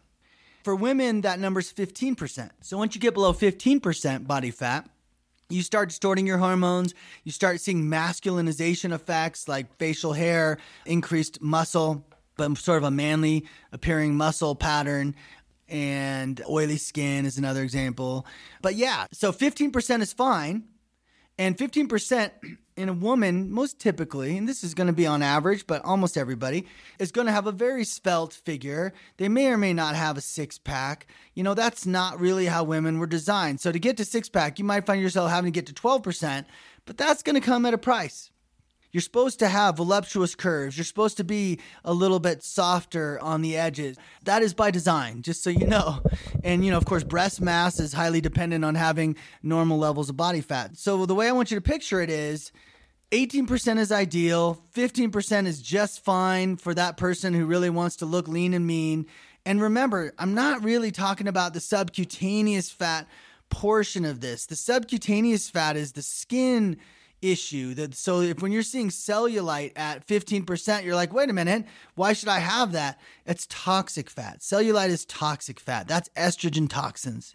[0.62, 2.50] For women, that number's 15%.
[2.60, 4.88] So once you get below 15% body fat,
[5.48, 6.94] you start distorting your hormones.
[7.24, 12.04] You start seeing masculinization effects like facial hair, increased muscle,
[12.36, 15.14] but sort of a manly appearing muscle pattern.
[15.68, 18.26] And oily skin is another example.
[18.60, 20.64] But yeah, so 15% is fine.
[21.38, 22.30] And 15%
[22.80, 26.16] in a woman, most typically, and this is going to be on average, but almost
[26.16, 26.66] everybody,
[26.98, 28.92] is going to have a very svelte figure.
[29.18, 31.06] They may or may not have a six pack.
[31.34, 33.60] You know, that's not really how women were designed.
[33.60, 36.46] So to get to six pack, you might find yourself having to get to 12%,
[36.86, 38.30] but that's going to come at a price.
[38.92, 40.76] You're supposed to have voluptuous curves.
[40.76, 43.96] You're supposed to be a little bit softer on the edges.
[44.24, 46.02] That is by design, just so you know.
[46.42, 50.16] And, you know, of course, breast mass is highly dependent on having normal levels of
[50.16, 50.76] body fat.
[50.76, 52.50] So the way I want you to picture it is
[53.12, 58.28] 18% is ideal, 15% is just fine for that person who really wants to look
[58.28, 59.06] lean and mean.
[59.44, 63.08] And remember, I'm not really talking about the subcutaneous fat
[63.48, 64.46] portion of this.
[64.46, 66.76] The subcutaneous fat is the skin
[67.20, 67.74] issue.
[67.74, 72.12] That so if when you're seeing cellulite at 15%, you're like, wait a minute, why
[72.12, 73.00] should I have that?
[73.26, 74.38] It's toxic fat.
[74.38, 75.88] Cellulite is toxic fat.
[75.88, 77.34] That's estrogen toxins.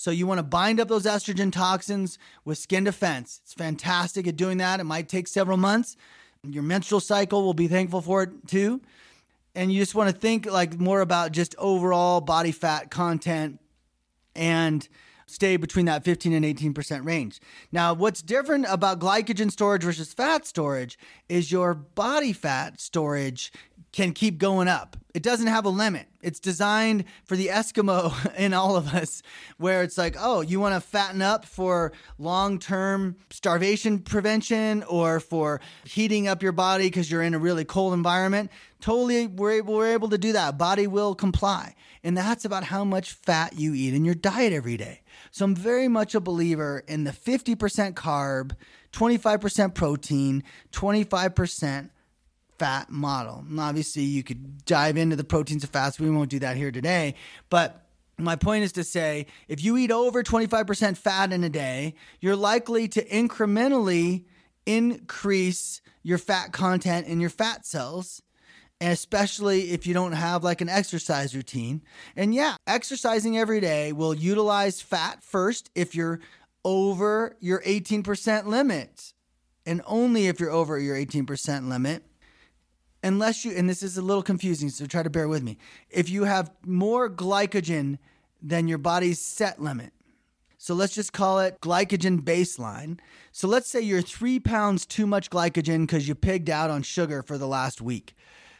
[0.00, 3.42] So you want to bind up those estrogen toxins with skin defense.
[3.42, 4.80] It's fantastic at doing that.
[4.80, 5.94] It might take several months.
[6.42, 8.80] Your menstrual cycle will be thankful for it too.
[9.54, 13.60] And you just want to think like more about just overall body fat content
[14.34, 14.88] and
[15.26, 17.38] stay between that 15 and 18% range.
[17.70, 23.52] Now, what's different about glycogen storage versus fat storage is your body fat storage
[23.92, 24.96] can keep going up.
[25.12, 26.06] It doesn't have a limit.
[26.22, 29.22] It's designed for the Eskimo in all of us,
[29.58, 35.18] where it's like, oh, you want to fatten up for long term starvation prevention or
[35.18, 38.50] for heating up your body because you're in a really cold environment.
[38.80, 40.56] Totally, we're able, we're able to do that.
[40.56, 41.74] Body will comply.
[42.02, 45.02] And that's about how much fat you eat in your diet every day.
[45.32, 48.52] So I'm very much a believer in the 50% carb,
[48.92, 51.90] 25% protein, 25%
[52.60, 53.42] fat model.
[53.48, 55.98] And obviously, you could dive into the proteins of fats.
[55.98, 57.14] We won't do that here today.
[57.48, 57.86] But
[58.18, 62.36] my point is to say if you eat over 25% fat in a day, you're
[62.36, 64.26] likely to incrementally
[64.66, 68.20] increase your fat content in your fat cells.
[68.78, 71.80] And especially if you don't have like an exercise routine.
[72.14, 76.20] And yeah, exercising every day will utilize fat first if you're
[76.62, 79.14] over your 18% limit.
[79.64, 82.02] And only if you're over your 18% limit
[83.02, 85.58] unless you, and this is a little confusing, so try to bear with me.
[85.90, 87.98] If you have more glycogen
[88.42, 89.92] than your body's set limit,
[90.58, 92.98] so let's just call it glycogen baseline.
[93.32, 97.22] So let's say you're three pounds too much glycogen because you pigged out on sugar
[97.22, 98.14] for the last week.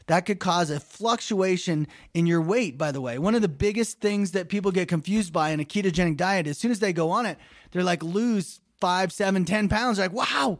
[0.06, 3.18] That could cause a fluctuation in your weight, by the way.
[3.18, 6.58] One of the biggest things that people get confused by in a ketogenic diet, as
[6.58, 7.38] soon as they go on it,
[7.70, 9.98] they're like, lose five, seven, ten pounds.
[9.98, 10.58] They're like, wow,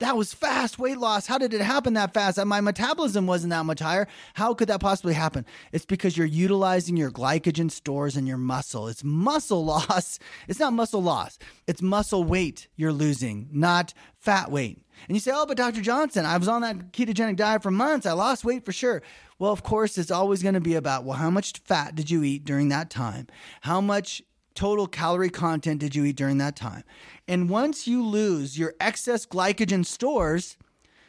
[0.00, 1.26] that was fast weight loss.
[1.26, 2.44] How did it happen that fast?
[2.44, 4.06] My metabolism wasn't that much higher.
[4.34, 5.44] How could that possibly happen?
[5.72, 8.88] It's because you're utilizing your glycogen stores in your muscle.
[8.88, 10.18] It's muscle loss.
[10.46, 11.38] It's not muscle loss.
[11.66, 14.78] It's muscle weight you're losing, not fat weight.
[15.06, 15.80] And you say, oh, but Dr.
[15.80, 18.06] Johnson, I was on that ketogenic diet for months.
[18.06, 19.02] I lost weight for sure.
[19.38, 22.24] Well, of course, it's always going to be about, well, how much fat did you
[22.24, 23.28] eat during that time?
[23.62, 24.22] How much
[24.54, 26.82] total calorie content did you eat during that time?
[27.28, 30.56] And once you lose your excess glycogen stores,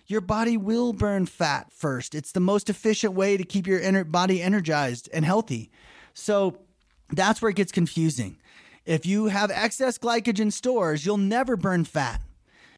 [0.06, 2.14] your body will burn fat first.
[2.14, 5.72] It's the most efficient way to keep your body energized and healthy.
[6.14, 6.58] So
[7.10, 8.38] that's where it gets confusing.
[8.86, 12.22] If you have excess glycogen stores, you'll never burn fat.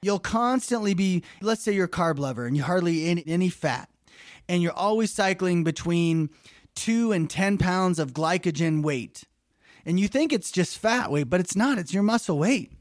[0.04, 3.90] You'll constantly be, let's say you're a carb lover and you hardly eat any fat,
[4.50, 6.30] and you're always cycling between
[6.76, 9.24] two and 10 pounds of glycogen weight
[9.86, 12.72] And you think it's just fat weight, but it's not, it's your muscle weight.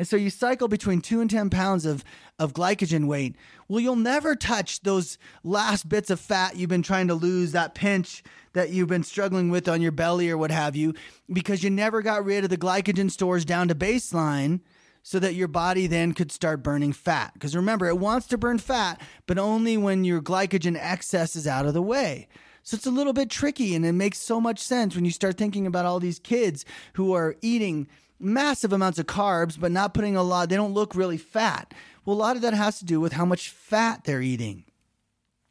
[0.00, 2.04] And so you cycle between two and 10 pounds of,
[2.38, 3.36] of glycogen weight.
[3.68, 7.74] Well, you'll never touch those last bits of fat you've been trying to lose, that
[7.74, 8.22] pinch
[8.54, 10.94] that you've been struggling with on your belly or what have you,
[11.30, 14.60] because you never got rid of the glycogen stores down to baseline
[15.02, 17.34] so that your body then could start burning fat.
[17.34, 21.66] Because remember, it wants to burn fat, but only when your glycogen excess is out
[21.66, 22.26] of the way.
[22.62, 25.36] So it's a little bit tricky and it makes so much sense when you start
[25.36, 27.86] thinking about all these kids who are eating
[28.20, 31.72] massive amounts of carbs, but not putting a lot, they don't look really fat.
[32.04, 34.64] Well, a lot of that has to do with how much fat they're eating.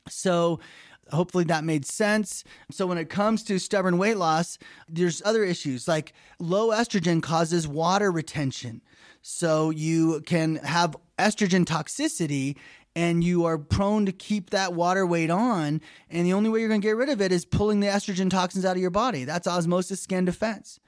[0.08, 0.60] So,
[1.12, 2.44] hopefully that made sense.
[2.72, 7.68] So, when it comes to stubborn weight loss, there's other issues like low estrogen causes
[7.68, 8.82] water retention.
[9.22, 12.56] So, you can have estrogen toxicity
[12.96, 15.82] and you are prone to keep that water weight on.
[16.10, 18.30] And the only way you're going to get rid of it is pulling the estrogen
[18.30, 19.26] toxins out of your body.
[19.26, 20.80] That's osmosis skin defense.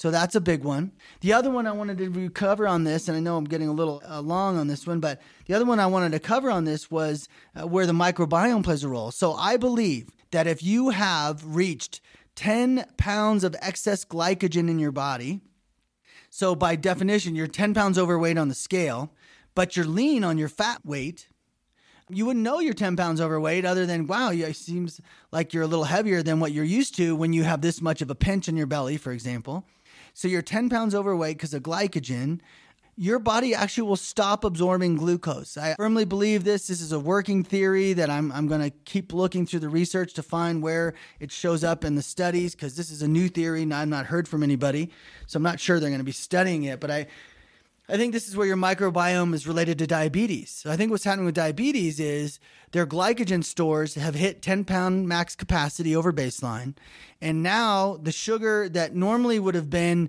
[0.00, 0.92] So that's a big one.
[1.20, 3.72] The other one I wanted to cover on this, and I know I'm getting a
[3.74, 6.64] little uh, long on this one, but the other one I wanted to cover on
[6.64, 9.10] this was uh, where the microbiome plays a role.
[9.10, 12.00] So I believe that if you have reached
[12.36, 15.42] 10 pounds of excess glycogen in your body,
[16.30, 19.12] so by definition, you're 10 pounds overweight on the scale,
[19.54, 21.28] but you're lean on your fat weight,
[22.08, 24.98] you wouldn't know you're 10 pounds overweight other than, wow, it seems
[25.30, 28.00] like you're a little heavier than what you're used to when you have this much
[28.00, 29.66] of a pinch in your belly, for example.
[30.14, 32.40] So you're 10 pounds overweight because of glycogen.
[32.96, 35.56] Your body actually will stop absorbing glucose.
[35.56, 36.66] I firmly believe this.
[36.66, 40.12] This is a working theory that I'm, I'm going to keep looking through the research
[40.14, 43.62] to find where it shows up in the studies because this is a new theory
[43.62, 44.90] and I've not heard from anybody.
[45.26, 46.78] So I'm not sure they're going to be studying it.
[46.78, 47.06] But I,
[47.90, 50.50] I think this is where your microbiome is related to diabetes.
[50.50, 52.38] So I think what's happening with diabetes is
[52.70, 56.76] their glycogen stores have hit 10 pound max capacity over baseline.
[57.20, 60.08] And now the sugar that normally would have been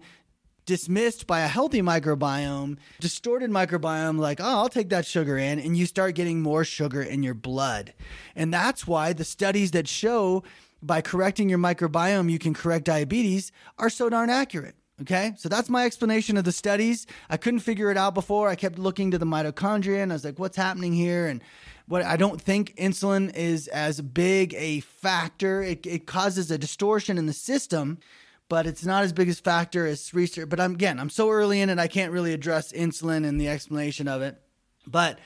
[0.67, 5.75] dismissed by a healthy microbiome, distorted microbiome, like, oh, I'll take that sugar in, and
[5.75, 7.95] you start getting more sugar in your blood.
[8.35, 10.43] And that's why the studies that show
[10.83, 14.75] by correcting your microbiome, you can correct diabetes are so darn accurate.
[15.01, 17.07] Okay, so that's my explanation of the studies.
[17.29, 18.49] I couldn't figure it out before.
[18.49, 21.25] I kept looking to the mitochondria and I was like, what's happening here?
[21.25, 21.41] And
[21.87, 25.63] what I don't think insulin is as big a factor.
[25.63, 27.97] It, it causes a distortion in the system,
[28.47, 30.49] but it's not as big a factor as research.
[30.49, 33.49] But I'm, again, I'm so early in it, I can't really address insulin and the
[33.49, 34.39] explanation of it.
[34.85, 35.17] But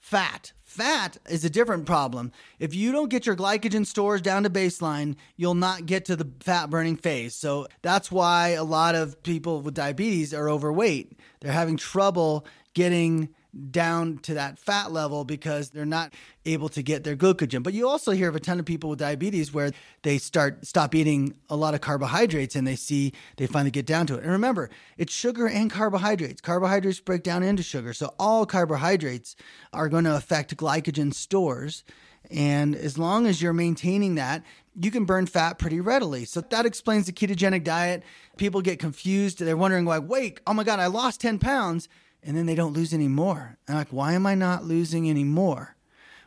[0.00, 2.30] fat, Fat is a different problem.
[2.60, 6.30] If you don't get your glycogen stores down to baseline, you'll not get to the
[6.38, 7.34] fat burning phase.
[7.34, 11.18] So that's why a lot of people with diabetes are overweight.
[11.40, 13.30] They're having trouble getting
[13.70, 16.12] down to that fat level because they're not
[16.46, 17.62] able to get their glycogen.
[17.62, 20.94] But you also hear of a ton of people with diabetes where they start stop
[20.94, 24.22] eating a lot of carbohydrates and they see they finally get down to it.
[24.22, 26.40] And remember, it's sugar and carbohydrates.
[26.40, 27.92] Carbohydrates break down into sugar.
[27.92, 29.36] So all carbohydrates
[29.72, 31.84] are going to affect glycogen stores.
[32.30, 34.44] And as long as you're maintaining that,
[34.78, 36.24] you can burn fat pretty readily.
[36.24, 38.04] So that explains the ketogenic diet.
[38.36, 39.40] People get confused.
[39.40, 41.88] They're wondering, like, wait, oh my God, I lost 10 pounds
[42.22, 43.56] and then they don't lose any more.
[43.66, 45.76] And like, why am I not losing any more?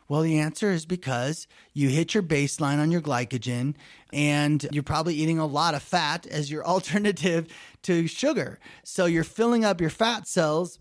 [0.08, 3.74] Well, the answer is because you hit your baseline on your glycogen
[4.12, 7.48] and you're probably eating a lot of fat as your alternative
[7.82, 8.58] to sugar.
[8.82, 10.78] So you're filling up your fat cells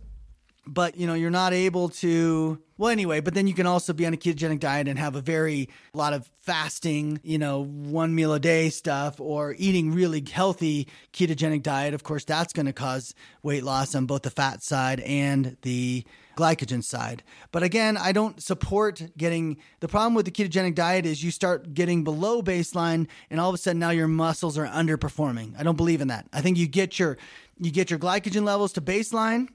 [0.65, 4.05] but you know you're not able to well anyway but then you can also be
[4.05, 8.33] on a ketogenic diet and have a very lot of fasting you know one meal
[8.33, 13.15] a day stuff or eating really healthy ketogenic diet of course that's going to cause
[13.43, 16.03] weight loss on both the fat side and the
[16.35, 17.23] glycogen side.
[17.53, 21.73] But again i don't support getting the problem with the ketogenic diet is you start
[21.73, 25.57] getting below baseline and all of a sudden now your muscles are underperforming.
[25.57, 26.27] I don't believe in that.
[26.33, 27.17] I think you get your
[27.57, 29.47] you get your glycogen levels to baseline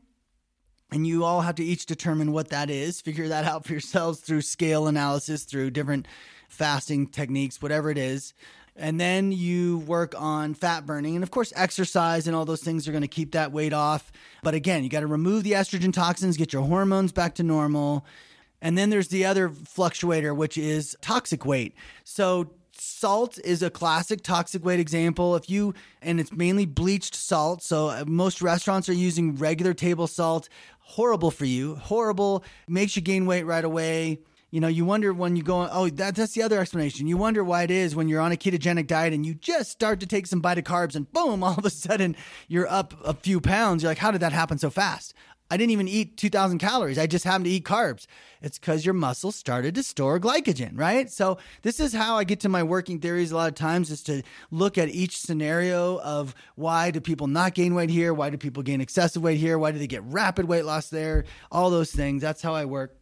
[0.91, 4.21] and you all have to each determine what that is, figure that out for yourselves
[4.21, 6.07] through scale analysis, through different
[6.49, 8.35] fasting techniques, whatever it is.
[8.77, 11.17] And then you work on fat burning.
[11.17, 14.13] And of course, exercise and all those things are going to keep that weight off.
[14.43, 18.07] But again, you got to remove the estrogen toxins, get your hormones back to normal.
[18.63, 21.75] And then there's the other fluctuator, which is toxic weight.
[22.05, 25.35] So salt is a classic toxic weight example.
[25.35, 27.63] If you, and it's mainly bleached salt.
[27.63, 30.49] So uh, most restaurants are using regular table salt.
[30.81, 31.75] Horrible for you.
[31.77, 32.45] Horrible.
[32.69, 34.21] Makes you gain weight right away.
[34.51, 37.07] You know, you wonder when you go, oh, that, that's the other explanation.
[37.07, 40.01] You wonder why it is when you're on a ketogenic diet and you just start
[40.01, 42.17] to take some bite of carbs and boom, all of a sudden
[42.49, 43.83] you're up a few pounds.
[43.83, 45.13] You're like, how did that happen so fast?
[45.51, 46.99] I didn't even eat 2000 calories.
[46.99, 48.07] I just happened to eat carbs.
[48.43, 51.11] It's because your muscles started to store glycogen, right?
[51.11, 54.03] So, this is how I get to my working theories a lot of times is
[54.05, 58.13] to look at each scenario of why do people not gain weight here?
[58.13, 59.59] Why do people gain excessive weight here?
[59.59, 61.25] Why do they get rapid weight loss there?
[61.51, 62.21] All those things.
[62.21, 62.98] That's how I work.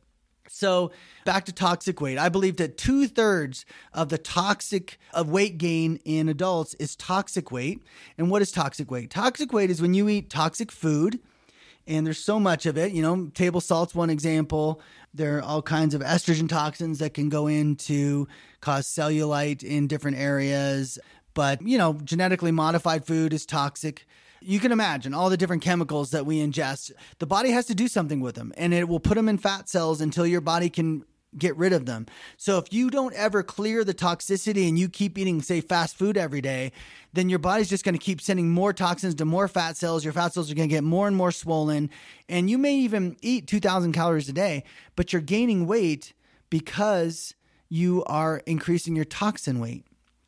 [0.49, 0.93] So
[1.25, 2.19] back to toxic weight.
[2.19, 7.51] I believe that two thirds of the toxic of weight gain in adults is toxic
[7.51, 7.83] weight.
[8.17, 9.11] And what is toxic weight?
[9.11, 11.21] Toxic weight is when you eat toxic food
[11.87, 12.93] and there's so much of it.
[12.93, 14.81] You know, table salt's one example.
[15.15, 18.27] There are all kinds of estrogen toxins that can go in to
[18.61, 20.99] cause cellulite in different areas.
[21.35, 24.07] But, you know, genetically modified food is toxic.
[24.49, 26.93] You can imagine all the different chemicals that we ingest.
[27.19, 29.69] The body has to do something with them, and it will put them in fat
[29.69, 31.05] cells until your body can
[31.37, 32.07] get rid of them.
[32.37, 36.17] So if you don't ever clear the toxicity and you keep eating, say, fast food
[36.17, 36.71] every day,
[37.13, 40.05] then your body's just going to keep sending more toxins to more fat cells.
[40.05, 41.91] Your fat cells are going to get more and more swollen.
[42.29, 44.63] And you may even eat 2,000 calories a day,
[44.95, 46.13] but you're gaining weight
[46.51, 47.35] because
[47.69, 49.85] you are increasing your toxin weight.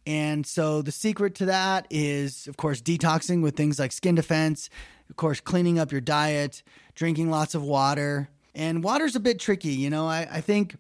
[0.09, 4.71] And so the secret to that is, of course, detoxing with things like skin defense,
[5.11, 6.63] of course, cleaning up your diet,
[6.95, 8.31] drinking lots of water.
[8.55, 9.73] And water's a bit tricky.
[9.73, 10.77] You know, I, I think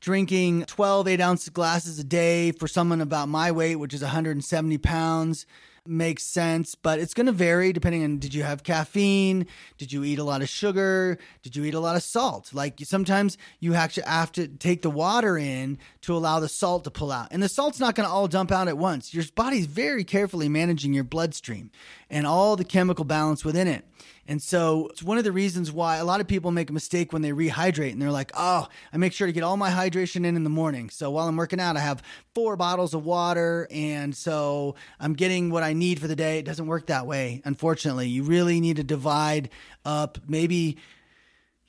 [0.00, 4.78] drinking 12 eight ounce glasses a day for someone about my weight, which is 170
[4.78, 5.44] pounds,
[5.88, 9.46] makes sense, but it's going to vary depending on did you have caffeine?
[9.78, 11.18] Did you eat a lot of sugar?
[11.42, 12.52] Did you eat a lot of salt?
[12.52, 16.90] Like sometimes you actually have to take the water in to allow the salt to
[16.90, 17.28] pull out.
[17.30, 19.12] And the salt's not going to all dump out at once.
[19.14, 21.70] Your body's very carefully managing your bloodstream
[22.10, 23.84] and all the chemical balance within it.
[24.28, 27.14] And so it's one of the reasons why a lot of people make a mistake
[27.14, 30.26] when they rehydrate and they're like, oh, I make sure to get all my hydration
[30.26, 30.90] in in the morning.
[30.90, 32.02] So while I'm working out, I have
[32.34, 33.66] four bottles of water.
[33.70, 36.38] And so I'm getting what I need for the day.
[36.38, 38.08] It doesn't work that way, unfortunately.
[38.08, 39.48] You really need to divide
[39.86, 40.76] up maybe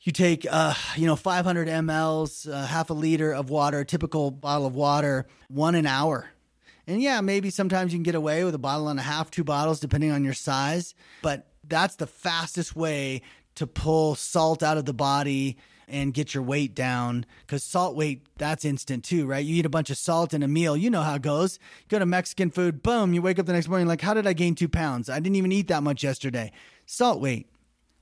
[0.02, 4.66] you take uh, you know 500 mLs, uh, half a liter of water, typical bottle
[4.66, 6.30] of water, one an hour.
[6.88, 9.44] And yeah, maybe sometimes you can get away with a bottle and a half, two
[9.44, 10.96] bottles, depending on your size.
[11.22, 13.22] But that's the fastest way
[13.56, 15.58] to pull salt out of the body
[15.88, 19.46] and get your weight down because salt weight that's instant too right?
[19.46, 21.60] You eat a bunch of salt in a meal you know how it goes.
[21.82, 24.28] You go to mexican food boom you wake up the next morning like how did
[24.28, 25.10] i gain two pounds?
[25.10, 26.52] I didn't even eat that much yesterday.
[26.86, 27.50] Salt weight.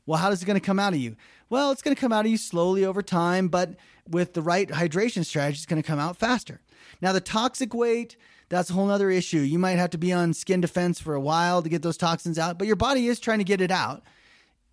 [0.05, 1.15] Well how is it going to come out of you?
[1.49, 3.75] Well it's going to come out of you slowly over time but
[4.09, 6.61] with the right hydration strategy it's going to come out faster.
[7.01, 8.17] Now the toxic weight
[8.49, 9.39] that's a whole other issue.
[9.39, 12.39] You might have to be on skin defense for a while to get those toxins
[12.39, 14.03] out, but your body is trying to get it out.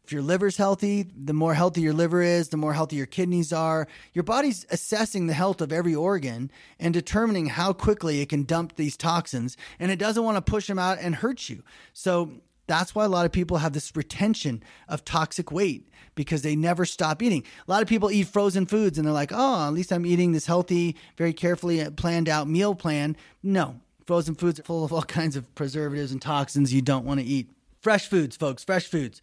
[0.05, 3.55] If your liver's healthy, the more healthy your liver is, the more healthy your kidneys
[3.55, 3.89] are.
[4.12, 8.77] Your body's assessing the health of every organ and determining how quickly it can dump
[8.77, 11.62] these toxins, and it doesn't want to push them out and hurt you.
[11.95, 12.33] So
[12.67, 16.85] that's why a lot of people have this retention of toxic weight because they never
[16.85, 17.45] stop eating.
[17.67, 20.33] A lot of people eat frozen foods and they're like, oh, at least I'm eating
[20.33, 23.17] this healthy, very carefully uh, planned out meal plan.
[23.43, 27.21] No, frozen foods are full of all kinds of preservatives and toxins you don't want
[27.21, 27.51] to eat.
[27.81, 29.21] Fresh foods, folks, fresh foods.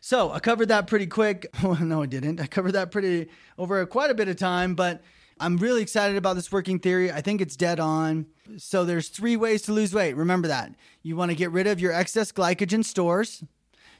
[0.00, 1.46] So I covered that pretty quick.
[1.62, 2.40] Well, no, I didn't.
[2.40, 3.28] I covered that pretty
[3.58, 5.02] over quite a bit of time, but
[5.40, 7.12] I'm really excited about this working theory.
[7.12, 8.26] I think it's dead on.
[8.56, 10.14] So there's three ways to lose weight.
[10.14, 10.74] Remember that.
[11.02, 13.44] You want to get rid of your excess glycogen stores.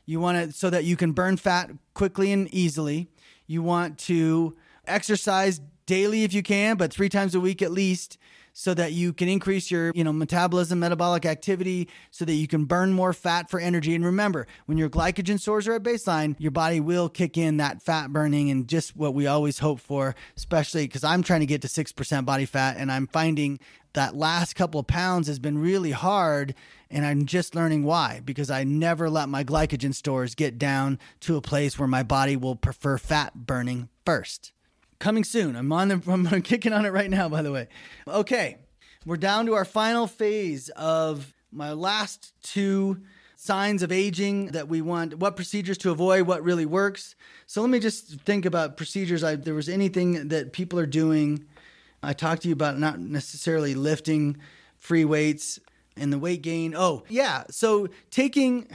[0.05, 3.09] You want it so that you can burn fat quickly and easily.
[3.47, 8.19] You want to exercise daily if you can, but 3 times a week at least
[8.59, 12.65] so that you can increase your, you know, metabolism, metabolic activity, so that you can
[12.65, 13.95] burn more fat for energy.
[13.95, 17.81] And remember, when your glycogen stores are at baseline, your body will kick in that
[17.81, 21.63] fat burning and just what we always hope for, especially because I'm trying to get
[21.63, 23.61] to 6% body fat and I'm finding
[23.93, 26.53] that last couple of pounds has been really hard
[26.91, 31.37] and I'm just learning why because I never let my glycogen stores get down to
[31.37, 34.53] a place where my body will prefer fat burning first
[34.99, 35.57] coming soon.
[35.57, 37.69] I'm on the, I'm kicking on it right now, by the way.
[38.07, 38.59] Okay,
[39.05, 43.03] we're down to our final phase of my last two
[43.37, 47.15] signs of aging that we want, what procedures to avoid, what really works.
[47.47, 49.23] So let me just think about procedures.
[49.23, 51.45] I, there was anything that people are doing.
[52.03, 54.39] I talked to you about not necessarily lifting
[54.77, 55.61] free weights
[55.97, 56.75] and the weight gain.
[56.77, 57.45] Oh, yeah.
[57.51, 58.69] So taking,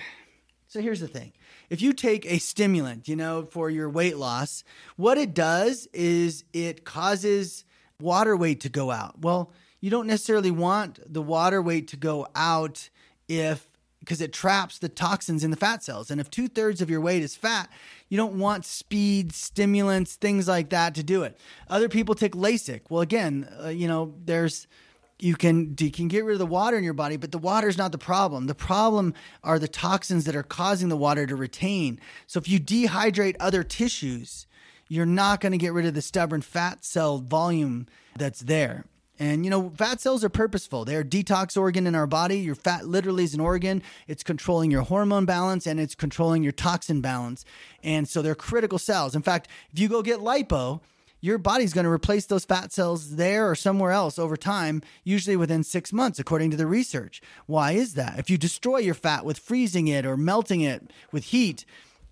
[0.68, 1.34] so here's the thing
[1.74, 4.64] if you take a stimulant, you know, for your weight loss,
[4.96, 7.66] what it does is it causes
[8.00, 9.20] water weight to go out.
[9.20, 9.52] Well,
[9.82, 12.92] you don't necessarily want the water weight to go out
[13.28, 13.68] if
[14.02, 16.12] because it traps the toxins in the fat cells.
[16.12, 17.72] And if two thirds of your weight is fat,
[18.08, 21.40] you don't want speed, stimulants, things like that to do it.
[21.70, 22.82] Other people take Lasix.
[22.88, 24.68] Well, again, uh, you know, there's
[25.24, 27.70] you can you can get rid of the water in your body, but the water
[27.70, 28.48] is not the problem.
[28.48, 29.14] The problem
[29.44, 32.00] are the toxins that are causing the water to retain.
[32.28, 34.48] So if you dehydrate other tissues,
[34.90, 38.86] you're not going to get rid of the stubborn fat cell volume that's there.
[39.18, 40.84] And you know, fat cells are purposeful.
[40.84, 42.40] They're detox organ in our body.
[42.40, 43.82] Your fat literally is an organ.
[44.08, 47.46] It's controlling your hormone balance and it's controlling your toxin balance.
[47.82, 49.16] And so they're critical cells.
[49.16, 50.82] In fact, if you go get lipo,
[51.24, 55.38] your body's going to replace those fat cells there or somewhere else over time, usually
[55.38, 57.22] within six months, according to the research.
[57.46, 58.20] Why is that?
[58.20, 61.64] If you destroy your fat with freezing it or melting it with heat,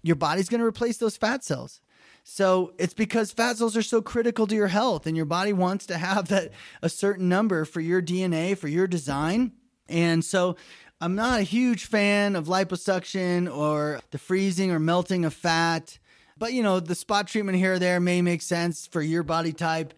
[0.01, 1.82] your body's going to replace those fat cells.
[2.24, 5.86] So it's because fat cells are so critical to your health, and your body wants
[5.88, 9.51] to have that a certain number for your DNA, for your design.
[9.89, 10.55] And so
[11.01, 15.99] I'm not a huge fan of liposuction or the freezing or melting of fat.
[16.42, 19.54] But you know, the spot treatment here or there may make sense for your body
[19.54, 19.94] type.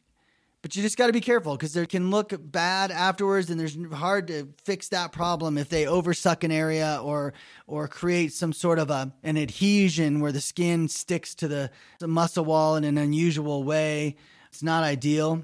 [0.61, 3.77] But you just got to be careful because they can look bad afterwards, and there's
[3.93, 7.33] hard to fix that problem if they oversuck an area or
[7.65, 12.09] or create some sort of a an adhesion where the skin sticks to the, the
[12.09, 14.17] muscle wall in an unusual way.
[14.49, 15.43] It's not ideal.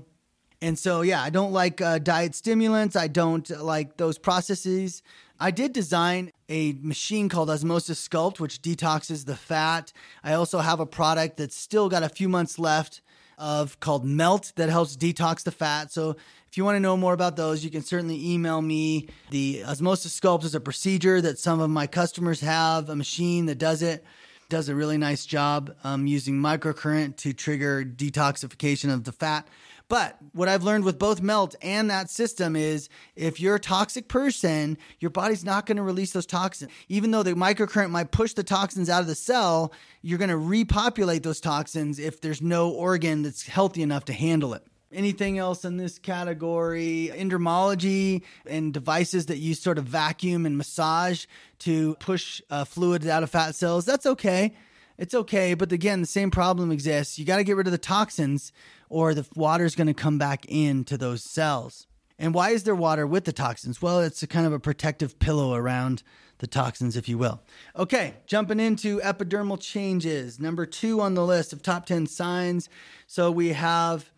[0.61, 2.97] And so, yeah, I don't like uh, diet stimulants.
[2.97, 5.01] I don't like those processes.
[5.39, 9.93] I did design a machine called Osmosis Sculpt, which detoxes the fat.
[10.23, 13.01] I also have a product that's still got a few months left
[13.37, 15.93] of called Melt that helps detox the fat.
[15.93, 16.17] So
[16.49, 19.07] if you want to know more about those, you can certainly email me.
[19.29, 23.57] The Osmosis Sculpt is a procedure that some of my customers have, a machine that
[23.57, 24.03] does it.
[24.49, 29.47] Does a really nice job um, using microcurrent to trigger detoxification of the fat.
[29.89, 34.07] But what I've learned with both melt and that system is if you're a toxic
[34.07, 36.71] person, your body's not going to release those toxins.
[36.89, 39.73] Even though the microcurrent might push the toxins out of the cell,
[40.03, 44.53] you're going to repopulate those toxins if there's no organ that's healthy enough to handle
[44.53, 44.63] it.
[44.91, 47.11] Anything else in this category?
[47.11, 51.25] Endermology and devices that use sort of vacuum and massage
[51.59, 53.85] to push uh, fluids out of fat cells.
[53.85, 54.53] That's okay.
[54.99, 55.53] It's okay.
[55.53, 57.17] But again, the same problem exists.
[57.17, 58.51] You got to get rid of the toxins
[58.89, 61.87] or the water is going to come back into those cells.
[62.19, 63.81] And why is there water with the toxins?
[63.81, 66.03] Well, it's a kind of a protective pillow around
[66.39, 67.41] the toxins, if you will.
[67.77, 70.37] Okay, jumping into epidermal changes.
[70.37, 72.67] Number two on the list of top 10 signs.
[73.07, 74.11] So we have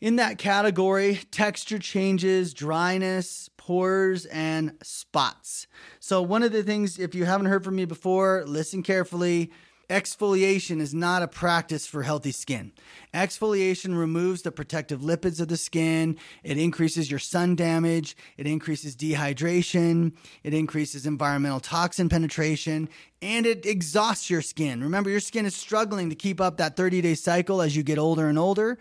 [0.00, 5.66] in that category texture changes, dryness, pores, and spots.
[6.00, 9.50] So, one of the things, if you haven't heard from me before, listen carefully.
[9.90, 12.72] Exfoliation is not a practice for healthy skin.
[13.14, 16.18] Exfoliation removes the protective lipids of the skin.
[16.42, 18.14] It increases your sun damage.
[18.36, 20.12] It increases dehydration.
[20.42, 22.90] It increases environmental toxin penetration
[23.22, 24.82] and it exhausts your skin.
[24.82, 27.98] Remember, your skin is struggling to keep up that 30 day cycle as you get
[27.98, 28.78] older and older.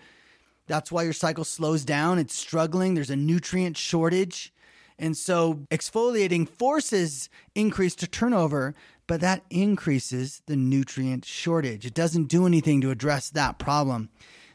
[0.68, 2.20] That's why your cycle slows down.
[2.20, 2.96] It's struggling.
[2.96, 4.54] There's a nutrient shortage.
[5.00, 8.76] And so exfoliating forces increased turnover,
[9.08, 11.86] but that increases the nutrient shortage.
[11.86, 14.10] It doesn't do anything to address that problem.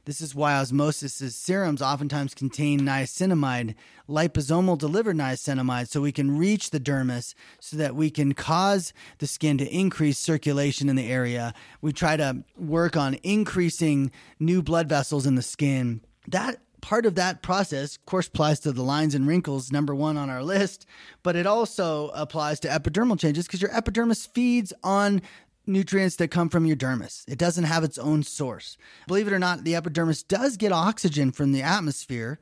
[0.05, 3.77] This is why osmosis serums oftentimes contain niacinamide,
[4.09, 9.29] liposomal delivered niacinamide, so we can reach the dermis so that we can cause the
[9.29, 11.55] skin to increase circulation in the area.
[11.81, 16.01] We try to work on increasing new blood vessels in the skin.
[16.27, 20.19] That part of that process, of course, applies to the lines and wrinkles, number one
[20.19, 20.85] on our list,
[21.23, 25.23] but it also applies to epidermal changes because your epidermis feeds on
[25.67, 27.25] nutrients that come from your dermis.
[27.27, 28.77] It doesn't have its own source.
[29.07, 32.39] Believe it or not, the epidermis does get oxygen from the atmosphere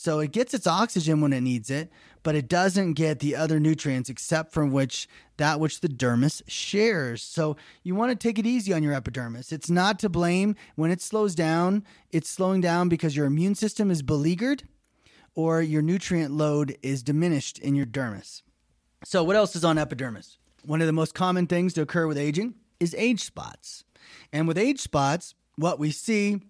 [0.00, 1.90] so it gets its oxygen when it needs it,
[2.22, 7.20] but it doesn't get the other nutrients except from which that which the dermis shares.
[7.20, 9.50] So you want to take it easy on your epidermis.
[9.50, 11.82] It's not to blame when it slows down.
[12.12, 14.62] It's slowing down because your immune system is beleaguered
[15.34, 18.42] or your nutrient load is diminished in your dermis.
[19.04, 20.38] So what else is on epidermis?
[20.64, 23.82] One of the most common things to occur with aging is age spots.
[24.32, 26.40] And with age spots, what we see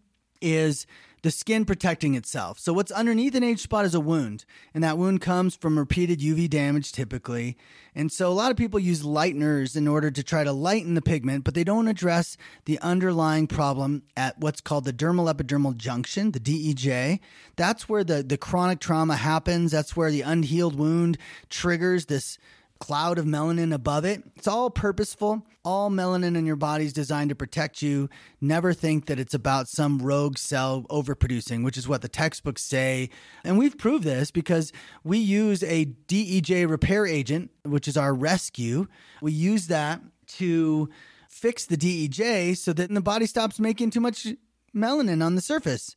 [0.42, 0.86] is
[1.22, 2.58] the skin protecting itself.
[2.58, 4.44] So, what's underneath an age spot is a wound,
[4.74, 7.56] and that wound comes from repeated UV damage typically.
[7.94, 11.02] And so, a lot of people use lighteners in order to try to lighten the
[11.02, 16.32] pigment, but they don't address the underlying problem at what's called the dermal epidermal junction,
[16.32, 17.20] the DEJ.
[17.56, 22.38] That's where the, the chronic trauma happens, that's where the unhealed wound triggers this
[22.78, 24.22] cloud of melanin above it.
[24.36, 25.46] It's all purposeful.
[25.64, 28.08] All melanin in your body is designed to protect you.
[28.40, 33.10] Never think that it's about some rogue cell overproducing, which is what the textbooks say.
[33.44, 34.72] And we've proved this because
[35.04, 38.86] we use a DEJ repair agent, which is our rescue.
[39.20, 40.00] We use that
[40.38, 40.88] to
[41.28, 44.26] fix the DEJ so that the body stops making too much
[44.74, 45.96] melanin on the surface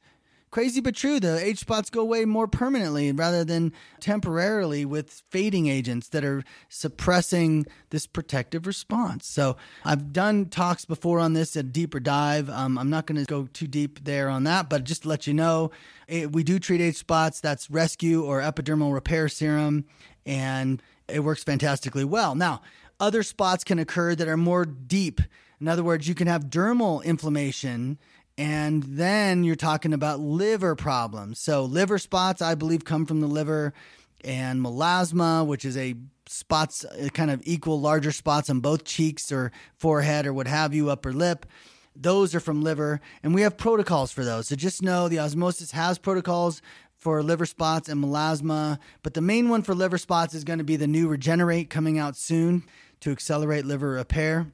[0.52, 1.20] crazy but true.
[1.20, 6.44] The age spots go away more permanently rather than temporarily with fading agents that are
[6.70, 9.28] suppressing this protective response.
[9.28, 12.50] So I've done talks before on this, a deeper dive.
[12.50, 15.26] Um, I'm not going to go too deep there on that, but just to let
[15.26, 15.72] you know,
[16.08, 17.40] it, we do treat age spots.
[17.40, 19.86] That's rescue or epidermal repair serum,
[20.26, 22.36] and it works fantastically well.
[22.36, 22.62] Now,
[23.00, 25.22] other spots can occur that are more deep.
[25.60, 27.98] In other words, you can have dermal inflammation
[28.42, 31.38] and then you're talking about liver problems.
[31.38, 33.72] So, liver spots, I believe, come from the liver,
[34.24, 35.94] and melasma, which is a
[36.26, 36.84] spots,
[37.14, 41.14] kind of equal larger spots on both cheeks or forehead or what have you, upper
[41.14, 41.46] lip.
[41.96, 44.48] Those are from liver, and we have protocols for those.
[44.48, 46.64] So, just know the osmosis has protocols
[46.96, 50.66] for liver spots and melasma, but the main one for liver spots is going to
[50.66, 52.64] be the new Regenerate coming out soon
[53.02, 54.48] to accelerate liver repair.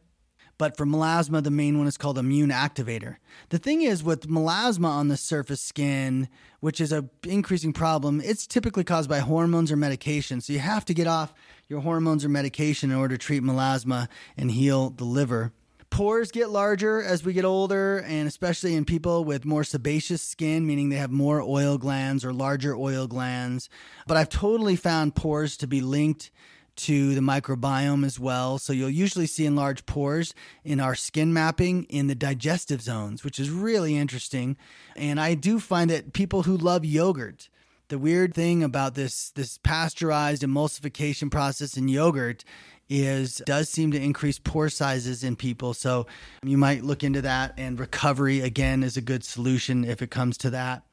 [0.57, 3.17] But for melasma, the main one is called immune activator.
[3.49, 6.29] The thing is with melasma on the surface skin,
[6.59, 10.41] which is a increasing problem, it's typically caused by hormones or medication.
[10.41, 11.33] So you have to get off
[11.67, 15.53] your hormones or medication in order to treat melasma and heal the liver.
[15.89, 20.67] Pores get larger as we get older, and especially in people with more sebaceous skin,
[20.67, 23.69] meaning they have more oil glands or larger oil glands.
[24.05, 26.29] But I've totally found pores to be linked
[26.77, 28.57] to the microbiome as well.
[28.57, 33.39] So you'll usually see enlarged pores in our skin mapping in the digestive zones, which
[33.39, 34.57] is really interesting.
[34.95, 37.49] And I do find that people who love yogurt,
[37.89, 42.43] the weird thing about this this pasteurized emulsification process in yogurt
[42.89, 45.73] is does seem to increase pore sizes in people.
[45.73, 46.07] So
[46.43, 50.37] you might look into that and recovery again is a good solution if it comes
[50.39, 50.83] to that.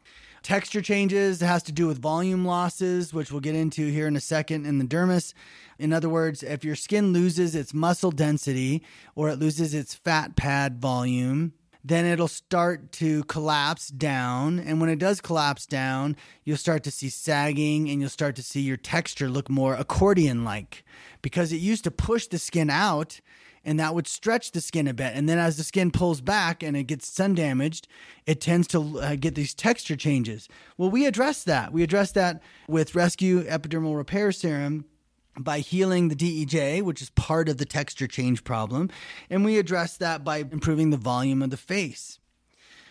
[0.44, 4.14] Texture changes It has to do with volume losses, which we'll get into here in
[4.14, 5.32] a second in the dermis.
[5.78, 8.82] In other words, if your skin loses its muscle density
[9.14, 14.58] or it loses its fat pad volume, then it'll start to collapse down.
[14.58, 16.14] And when it does collapse down,
[16.44, 20.44] you'll start to see sagging and you'll start to see your texture look more accordion
[20.44, 20.84] like
[21.22, 23.22] because it used to push the skin out
[23.64, 25.12] and that would stretch the skin a bit.
[25.14, 27.88] And then as the skin pulls back and it gets sun damaged,
[28.26, 30.48] it tends to uh, get these texture changes.
[30.76, 31.72] Well, we address that.
[31.72, 34.84] We address that with Rescue Epidermal Repair Serum
[35.38, 38.90] by healing the DEJ, which is part of the texture change problem.
[39.28, 42.18] And we address that by improving the volume of the face.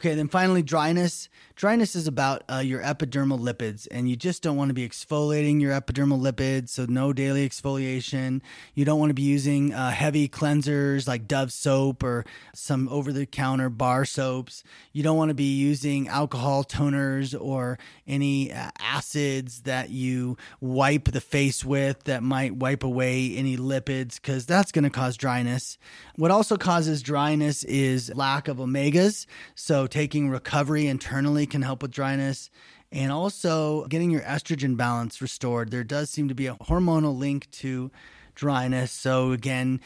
[0.04, 1.30] Okay, then finally, dryness.
[1.56, 5.62] Dryness is about uh, your epidermal lipids, and you just don't want to be exfoliating
[5.62, 8.42] your epidermal lipids, so no daily exfoliation.
[8.74, 13.14] You don't want to be using uh, heavy cleansers like Dove soap or some over
[13.14, 14.66] the counter bar soaps.
[14.92, 21.06] You don't want to be using alcohol toners or any uh, acids that you wipe
[21.06, 25.78] the face with that might wipe away any lipids, because that's going to cause dryness.
[26.18, 31.92] What also causes dryness is lack of omegas, so taking recovery internally can help with
[31.92, 32.50] dryness
[32.92, 35.70] and also getting your estrogen balance restored.
[35.70, 37.92] There does seem to be a hormonal link to
[38.34, 38.92] dryness.
[38.92, 39.82] So, again,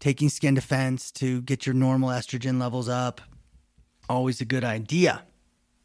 [0.00, 3.20] taking skin defense to get your normal estrogen levels up,
[4.08, 5.22] always a good idea.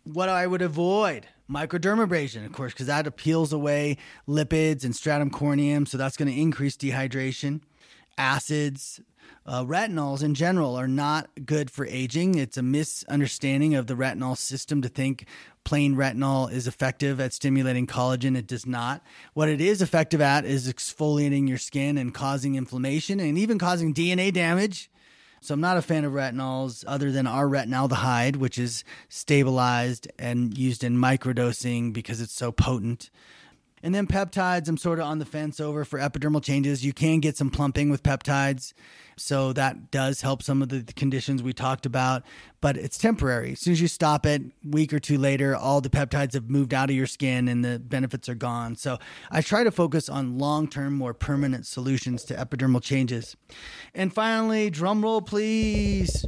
[0.05, 3.97] What I would avoid microdermabrasion, of course, because that peels away
[4.27, 5.87] lipids and stratum corneum.
[5.87, 7.61] So, that's going to increase dehydration.
[8.21, 9.01] Acids,
[9.47, 12.35] uh, retinols in general are not good for aging.
[12.35, 15.25] It's a misunderstanding of the retinol system to think
[15.63, 18.37] plain retinol is effective at stimulating collagen.
[18.37, 19.01] It does not.
[19.33, 23.91] What it is effective at is exfoliating your skin and causing inflammation and even causing
[23.91, 24.91] DNA damage.
[25.41, 30.55] So I'm not a fan of retinols other than our retinaldehyde, which is stabilized and
[30.55, 33.09] used in microdosing because it's so potent.
[33.83, 36.85] And then peptides, I'm sort of on the fence over for epidermal changes.
[36.85, 38.73] You can get some plumping with peptides.
[39.17, 42.23] So that does help some of the conditions we talked about,
[42.59, 43.51] but it's temporary.
[43.51, 46.73] As soon as you stop it, week or two later, all the peptides have moved
[46.73, 48.75] out of your skin and the benefits are gone.
[48.75, 48.97] So
[49.29, 53.35] I try to focus on long term, more permanent solutions to epidermal changes.
[53.93, 56.25] And finally, drum roll, please.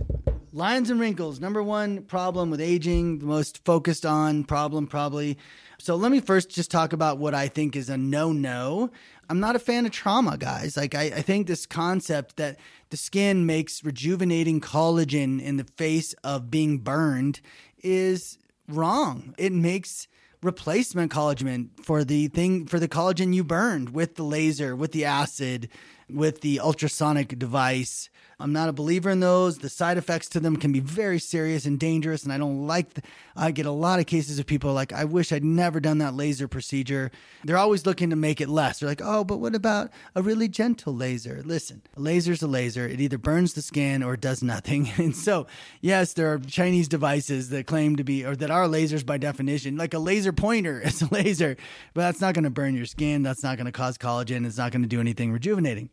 [0.56, 5.36] Lines and wrinkles, number one problem with aging, the most focused on problem probably.
[5.80, 8.92] So let me first just talk about what I think is a no no.
[9.32, 10.78] I'm not a fan of trauma, guys.
[10.78, 12.60] Like, I, I think this concept that
[12.92, 17.42] the skin makes rejuvenating collagen in the face of being burned
[17.82, 18.38] is
[18.68, 19.34] wrong.
[19.40, 20.08] It makes
[20.44, 25.06] replacement collagen for the thing for the collagen you burned with the laser, with the
[25.06, 25.68] acid,
[26.08, 29.60] with the ultrasonic device I'm not a believer in those.
[29.60, 32.94] The side effects to them can be very serious and dangerous, and I don't like.
[32.94, 33.02] The,
[33.36, 36.14] I get a lot of cases of people like, I wish I'd never done that
[36.14, 37.12] laser procedure.
[37.44, 38.80] They're always looking to make it less.
[38.80, 41.42] They're like, oh, but what about a really gentle laser?
[41.44, 42.88] Listen, a laser's a laser.
[42.88, 44.92] It either burns the skin or does nothing.
[45.04, 45.48] And so,
[45.82, 49.76] yes, there are Chinese devices that claim to be or that are lasers by definition.
[49.76, 51.58] Like a laser pointer is a laser,
[51.94, 53.22] but that's not going to burn your skin.
[53.22, 54.46] That's not going to cause collagen.
[54.46, 55.90] It's not going to do anything rejuvenating.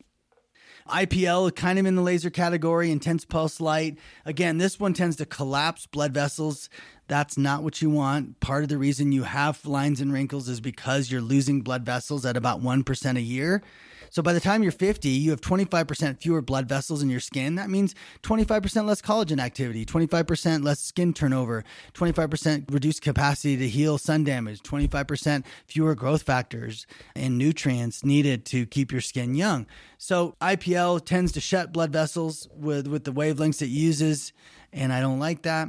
[0.91, 3.99] IPL, kind of in the laser category, intense pulse light.
[4.25, 6.69] Again, this one tends to collapse blood vessels.
[7.09, 8.41] That's not what you want.
[8.41, 12.25] Part of the reason you have lines and wrinkles is because you're losing blood vessels
[12.25, 13.63] at about 1% a year.
[14.11, 17.55] So by the time you're 50, you have 25% fewer blood vessels in your skin.
[17.55, 23.99] That means 25% less collagen activity, 25% less skin turnover, 25% reduced capacity to heal
[23.99, 29.67] sun damage, 25% fewer growth factors and nutrients needed to keep your skin young.
[29.97, 34.33] So IPL tends to shut blood vessels with, with the wavelengths it uses,
[34.73, 35.69] and I don't like that.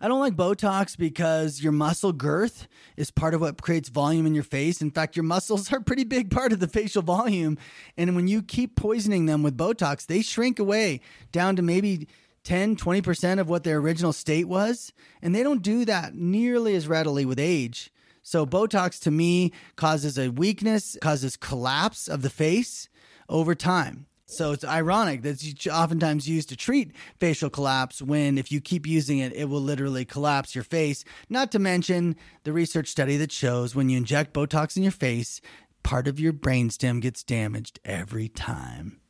[0.00, 2.66] I don't like Botox because your muscle girth
[2.96, 4.80] is part of what creates volume in your face.
[4.82, 7.58] In fact, your muscles are a pretty big part of the facial volume.
[7.96, 12.08] And when you keep poisoning them with Botox, they shrink away down to maybe
[12.44, 14.92] 10, 20% of what their original state was.
[15.20, 17.92] And they don't do that nearly as readily with age.
[18.24, 22.88] So, Botox to me causes a weakness, causes collapse of the face
[23.28, 24.06] over time.
[24.32, 28.86] So it's ironic that it's oftentimes used to treat facial collapse when if you keep
[28.86, 31.04] using it, it will literally collapse your face.
[31.28, 35.42] Not to mention the research study that shows when you inject Botox in your face,
[35.82, 39.00] part of your brainstem gets damaged every time.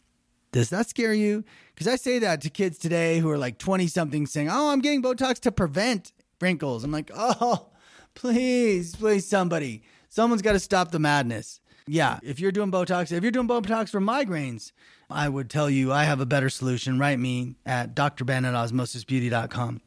[0.51, 1.45] Does that scare you?
[1.73, 4.81] Because I say that to kids today who are like 20 something saying, Oh, I'm
[4.81, 6.83] getting Botox to prevent wrinkles.
[6.83, 7.71] I'm like, Oh,
[8.15, 9.85] please, please, somebody.
[10.09, 11.61] Someone's got to stop the madness.
[11.87, 14.73] Yeah, if you're doing Botox, if you're doing Botox for migraines,
[15.13, 16.99] I would tell you I have a better solution.
[16.99, 19.81] Write me at drben at osmosisbeauty.com.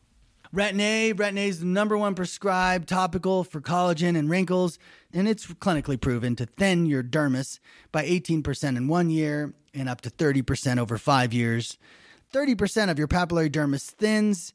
[0.54, 4.80] Retin-A, Retin-A is the number one prescribed topical for collagen and wrinkles,
[5.12, 7.60] and it's clinically proven to thin your dermis
[7.92, 11.78] by 18% in one year and up to 30% over five years.
[12.32, 14.54] 30% of your papillary dermis thins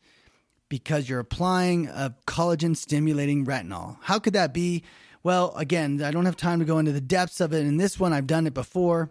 [0.70, 3.98] because you're applying a collagen stimulating retinol.
[4.00, 4.82] How could that be?
[5.22, 7.66] Well, again, I don't have time to go into the depths of it.
[7.66, 9.10] In this one, I've done it before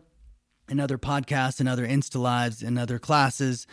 [0.70, 3.68] in other podcasts and other Insta lives and other classes.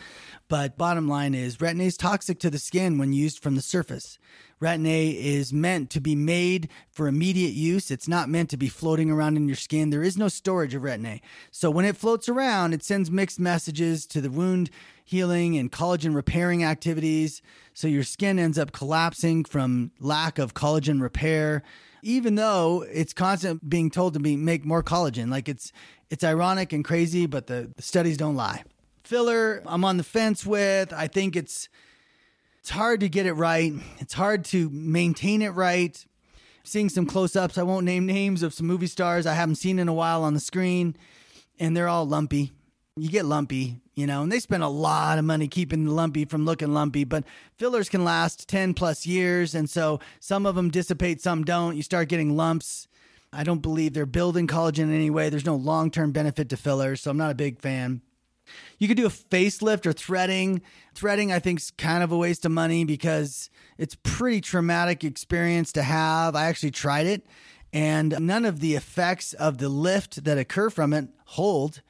[0.47, 4.17] But bottom line is retin-A is toxic to the skin when used from the surface.
[4.61, 7.91] Retin-A is meant to be made for immediate use.
[7.91, 9.89] It's not meant to be floating around in your skin.
[9.89, 11.21] There is no storage of retin-A.
[11.51, 14.69] So when it floats around, it sends mixed messages to the wound
[15.03, 17.41] healing and collagen repairing activities.
[17.73, 21.63] So your skin ends up collapsing from lack of collagen repair
[22.03, 25.29] even though it's constant being told to be make more collagen.
[25.29, 25.71] Like it's
[26.09, 28.63] it's ironic and crazy, but the, the studies don't lie.
[29.03, 30.93] Filler, I'm on the fence with.
[30.93, 31.69] I think it's
[32.59, 33.73] it's hard to get it right.
[33.99, 36.05] It's hard to maintain it right.
[36.65, 39.87] Seeing some close-ups, I won't name names of some movie stars I haven't seen in
[39.87, 40.97] a while on the screen,
[41.57, 42.51] and they're all lumpy.
[42.97, 46.25] You get lumpy, you know, and they spend a lot of money keeping the lumpy
[46.25, 47.23] from looking lumpy, but
[47.57, 49.55] fillers can last 10 plus years.
[49.55, 51.77] And so some of them dissipate, some don't.
[51.77, 52.89] You start getting lumps
[53.33, 55.29] I don't believe they're building collagen in any way.
[55.29, 58.01] There's no long term benefit to fillers, so I'm not a big fan.
[58.77, 60.61] You could do a facelift or threading.
[60.95, 65.71] Threading, I think, is kind of a waste of money because it's pretty traumatic experience
[65.73, 66.35] to have.
[66.35, 67.27] I actually tried it,
[67.73, 71.81] and none of the effects of the lift that occur from it hold.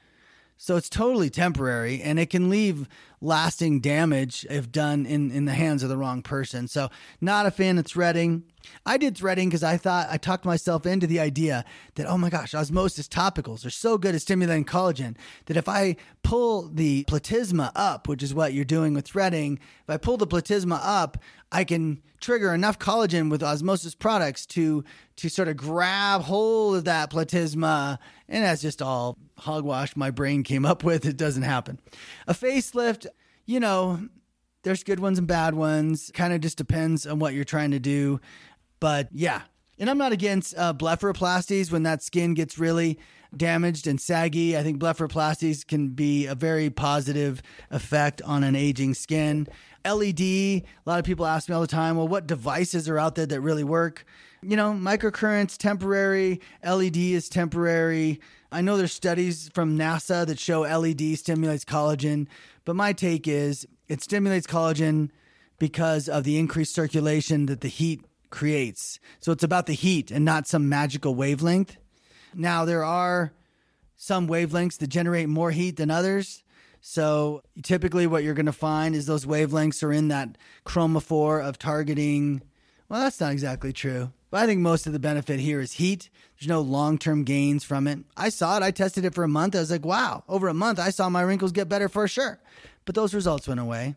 [0.60, 2.88] So it's totally temporary and it can leave
[3.20, 6.68] lasting damage if done in, in the hands of the wrong person.
[6.68, 6.88] So,
[7.20, 8.44] not a fan of threading.
[8.84, 11.64] I did threading because I thought I talked myself into the idea
[11.94, 15.16] that, oh my gosh, osmosis topicals are so good at stimulating collagen
[15.46, 19.90] that if I pull the platysma up, which is what you're doing with threading, if
[19.90, 21.18] I pull the platysma up,
[21.50, 24.84] I can trigger enough collagen with osmosis products to
[25.16, 27.98] to sort of grab hold of that platysma.
[28.28, 31.04] And that's just all hogwash my brain came up with.
[31.06, 31.80] It doesn't happen.
[32.26, 33.06] A facelift,
[33.48, 33.98] you know,
[34.62, 36.10] there's good ones and bad ones.
[36.12, 38.20] Kind of just depends on what you're trying to do.
[38.78, 39.42] But yeah,
[39.78, 42.98] and I'm not against uh, blepharoplasties when that skin gets really
[43.34, 44.54] damaged and saggy.
[44.56, 47.40] I think blepharoplasties can be a very positive
[47.70, 49.48] effect on an aging skin.
[49.82, 53.14] LED, a lot of people ask me all the time, well, what devices are out
[53.14, 54.04] there that really work?
[54.42, 58.20] You know, microcurrents temporary, LED is temporary.
[58.52, 62.26] I know there's studies from NASA that show LED stimulates collagen,
[62.68, 65.08] but my take is it stimulates collagen
[65.58, 69.00] because of the increased circulation that the heat creates.
[69.20, 71.78] So it's about the heat and not some magical wavelength.
[72.34, 73.32] Now, there are
[73.96, 76.44] some wavelengths that generate more heat than others.
[76.82, 81.58] So typically, what you're going to find is those wavelengths are in that chromophore of
[81.58, 82.42] targeting.
[82.90, 84.12] Well, that's not exactly true.
[84.30, 86.10] But I think most of the benefit here is heat.
[86.38, 88.00] There's no long term gains from it.
[88.16, 88.62] I saw it.
[88.62, 89.56] I tested it for a month.
[89.56, 92.38] I was like, wow, over a month, I saw my wrinkles get better for sure.
[92.84, 93.96] But those results went away.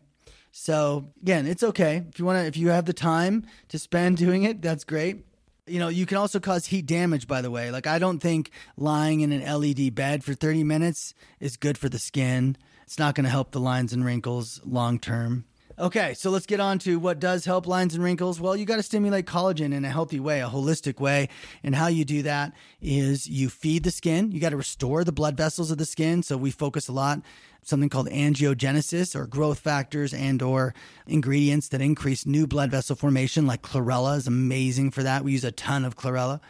[0.50, 2.04] So again, it's okay.
[2.08, 5.26] If you want to, if you have the time to spend doing it, that's great.
[5.66, 7.70] You know, you can also cause heat damage, by the way.
[7.70, 11.88] Like, I don't think lying in an LED bed for 30 minutes is good for
[11.88, 12.56] the skin.
[12.82, 15.44] It's not going to help the lines and wrinkles long term.
[15.78, 18.40] Okay, so let's get on to what does help lines and wrinkles.
[18.40, 21.28] Well, you got to stimulate collagen in a healthy way, a holistic way.
[21.62, 24.32] And how you do that is you feed the skin.
[24.32, 26.22] You got to restore the blood vessels of the skin.
[26.22, 27.22] So we focus a lot
[27.62, 30.74] something called angiogenesis or growth factors and or
[31.06, 35.24] ingredients that increase new blood vessel formation like chlorella is amazing for that.
[35.24, 36.40] We use a ton of chlorella.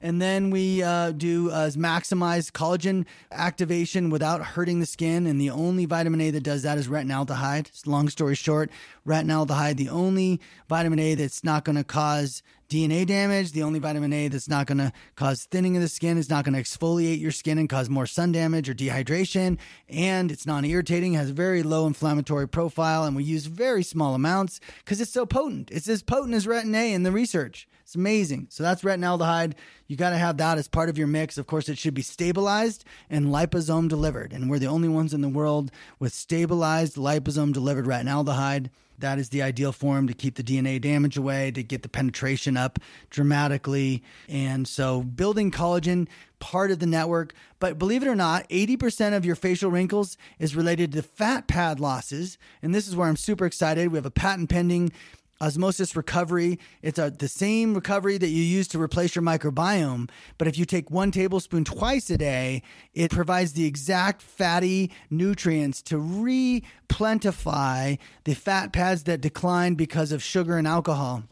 [0.00, 5.26] And then we uh, do uh, maximize collagen activation without hurting the skin.
[5.26, 7.86] And the only vitamin A that does that is retinaldehyde.
[7.86, 8.70] Long story short,
[9.06, 13.52] retinaldehyde, the only vitamin A that's not going to cause DNA damage.
[13.52, 16.44] The only vitamin A that's not going to cause thinning of the skin is not
[16.44, 19.58] going to exfoliate your skin and cause more sun damage or dehydration.
[19.88, 23.04] And it's non irritating, has very low inflammatory profile.
[23.04, 25.70] And we use very small amounts because it's so potent.
[25.70, 27.66] It's as potent as retin A in the research.
[27.88, 28.48] It's amazing.
[28.50, 29.54] So that's retinaldehyde.
[29.86, 31.38] You got to have that as part of your mix.
[31.38, 34.34] Of course, it should be stabilized and liposome delivered.
[34.34, 38.68] And we're the only ones in the world with stabilized liposome delivered retinaldehyde.
[38.98, 42.56] That is the ideal form to keep the DNA damage away, to get the penetration
[42.56, 42.78] up
[43.10, 44.02] dramatically.
[44.28, 46.08] And so building collagen,
[46.40, 47.34] part of the network.
[47.60, 51.80] But believe it or not, 80% of your facial wrinkles is related to fat pad
[51.80, 52.38] losses.
[52.62, 53.90] And this is where I'm super excited.
[53.90, 54.92] We have a patent pending
[55.40, 56.58] osmosis recovery.
[56.82, 60.10] It's a, the same recovery that you use to replace your microbiome.
[60.36, 62.62] But if you take one tablespoon twice a day,
[62.94, 70.22] it provides the exact fatty nutrients to replentify the fat pads that decline because of
[70.22, 71.24] sugar and alcohol.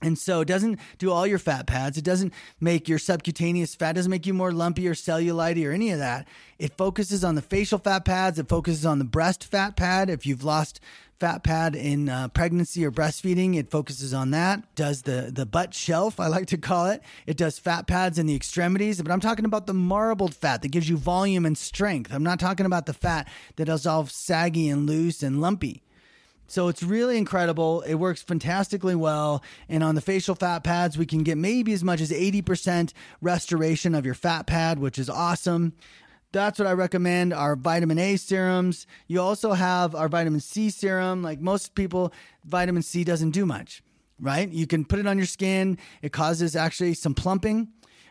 [0.00, 1.98] And so it doesn't do all your fat pads.
[1.98, 5.90] It doesn't make your subcutaneous fat, doesn't make you more lumpy or cellulite or any
[5.90, 6.28] of that.
[6.58, 8.38] It focuses on the facial fat pads.
[8.38, 10.08] It focuses on the breast fat pad.
[10.08, 10.80] If you've lost
[11.18, 13.56] fat pad in uh, pregnancy or breastfeeding.
[13.56, 14.74] It focuses on that.
[14.74, 17.02] Does the the butt shelf, I like to call it.
[17.26, 20.70] It does fat pads in the extremities, but I'm talking about the marbled fat that
[20.70, 22.12] gives you volume and strength.
[22.12, 25.82] I'm not talking about the fat that is all saggy and loose and lumpy.
[26.48, 27.82] So it's really incredible.
[27.82, 29.44] It works fantastically well.
[29.68, 33.94] And on the facial fat pads, we can get maybe as much as 80% restoration
[33.94, 35.74] of your fat pad, which is awesome.
[36.32, 37.34] That's what I recommend.
[37.34, 38.86] Our vitamin A serums.
[39.06, 41.22] You also have our vitamin C serum.
[41.22, 42.12] Like most people,
[42.44, 43.82] vitamin C doesn't do much,
[44.18, 44.48] right?
[44.48, 45.78] You can put it on your skin.
[46.00, 47.68] It causes actually some plumping.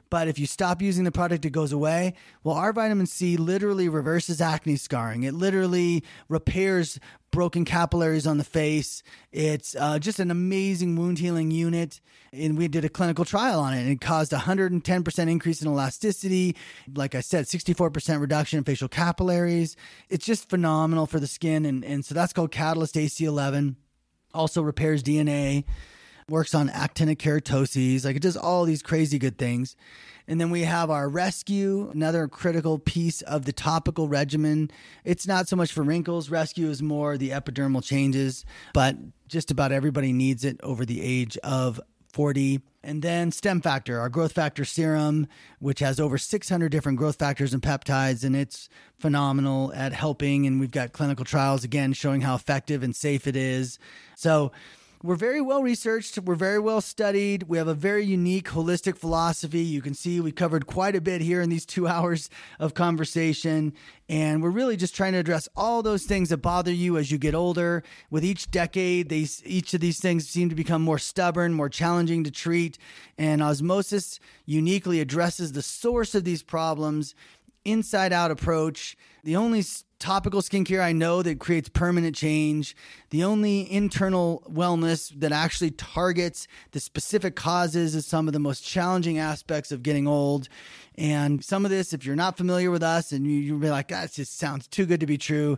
[0.09, 2.13] But if you stop using the product, it goes away.
[2.43, 5.23] Well, our vitamin C literally reverses acne scarring.
[5.23, 6.99] It literally repairs
[7.31, 9.03] broken capillaries on the face.
[9.31, 11.99] It's uh, just an amazing wound healing unit.
[12.31, 16.55] And we did a clinical trial on it, and it caused 110% increase in elasticity.
[16.93, 19.75] Like I said, 64% reduction in facial capillaries.
[20.09, 21.65] It's just phenomenal for the skin.
[21.65, 23.75] And, and so that's called Catalyst AC11.
[24.33, 25.63] Also repairs DNA
[26.29, 28.03] works on actinic keratoses.
[28.03, 29.77] Like it does all these crazy good things.
[30.27, 34.69] And then we have our rescue, another critical piece of the topical regimen.
[35.05, 36.29] It's not so much for wrinkles.
[36.29, 38.97] Rescue is more the epidermal changes, but
[39.29, 41.79] just about everybody needs it over the age of
[42.11, 42.59] 40.
[42.83, 45.27] And then Stem Factor, our growth factor serum,
[45.59, 48.67] which has over 600 different growth factors and peptides, and it's
[48.99, 50.45] phenomenal at helping.
[50.45, 53.79] And we've got clinical trials again showing how effective and safe it is.
[54.15, 54.51] So,
[55.03, 56.17] we're very well researched.
[56.17, 57.43] We're very well studied.
[57.43, 59.61] We have a very unique holistic philosophy.
[59.61, 62.29] You can see we covered quite a bit here in these two hours
[62.59, 63.73] of conversation.
[64.09, 67.19] And we're really just trying to address all those things that bother you as you
[67.19, 67.83] get older.
[68.09, 72.31] With each decade, each of these things seem to become more stubborn, more challenging to
[72.31, 72.79] treat.
[73.17, 77.13] And osmosis uniquely addresses the source of these problems
[77.65, 78.97] inside out approach.
[79.23, 79.63] The only
[79.99, 82.75] topical skincare I know that creates permanent change.
[83.09, 88.65] The only internal wellness that actually targets the specific causes is some of the most
[88.65, 90.49] challenging aspects of getting old.
[90.95, 94.13] And some of this, if you're not familiar with us and you, you're like, that
[94.13, 95.57] just sounds too good to be true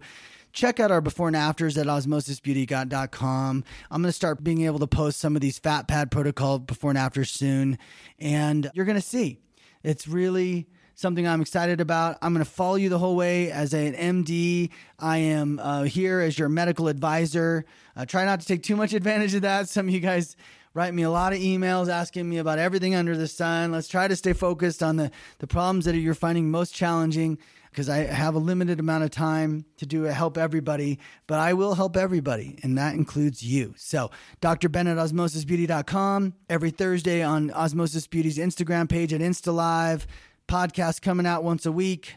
[0.51, 3.63] check out our before and afters at osmosisbeauty.com.
[3.91, 6.91] I'm going to start being able to post some of these fat pad protocol before
[6.91, 7.77] and after soon.
[8.17, 9.39] And you're going to see
[9.83, 10.67] it's really
[10.99, 12.17] something I'm excited about.
[12.21, 14.69] I'm going to follow you the whole way as an MD.
[14.99, 17.63] I am uh, here as your medical advisor.
[17.95, 19.69] Uh, try not to take too much advantage of that.
[19.69, 20.35] Some of you guys
[20.73, 23.71] write me a lot of emails asking me about everything under the sun.
[23.71, 27.39] Let's try to stay focused on the, the problems that you're finding most challenging.
[27.71, 31.75] because I have a limited amount of time to do help everybody, but I will
[31.75, 33.73] help everybody, and that includes you.
[33.77, 34.67] So, Dr.
[34.69, 40.05] Ben at osmosisbeauty.com, every Thursday on Osmosis Beauty's Instagram page at InstaLive,
[40.49, 42.15] podcast coming out once a week.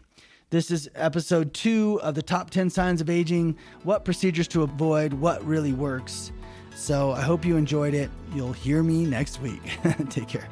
[0.48, 5.12] This is episode two of the top 10 signs of aging, what procedures to avoid,
[5.12, 6.32] what really works.
[6.74, 8.10] So, I hope you enjoyed it.
[8.34, 9.60] You'll hear me next week.
[10.08, 10.48] Take care.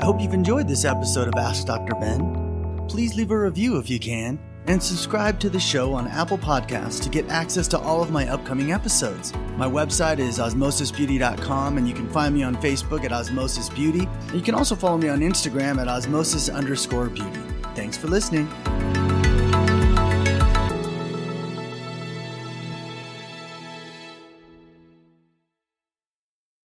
[0.00, 1.96] I hope you've enjoyed this episode of Ask Dr.
[1.96, 2.86] Ben.
[2.88, 7.02] Please leave a review if you can, and subscribe to the show on Apple Podcasts
[7.02, 9.32] to get access to all of my upcoming episodes.
[9.56, 14.08] My website is osmosisbeauty.com, and you can find me on Facebook at Osmosis Beauty.
[14.32, 17.40] You can also follow me on Instagram at osmosis underscore beauty.
[17.74, 18.48] Thanks for listening.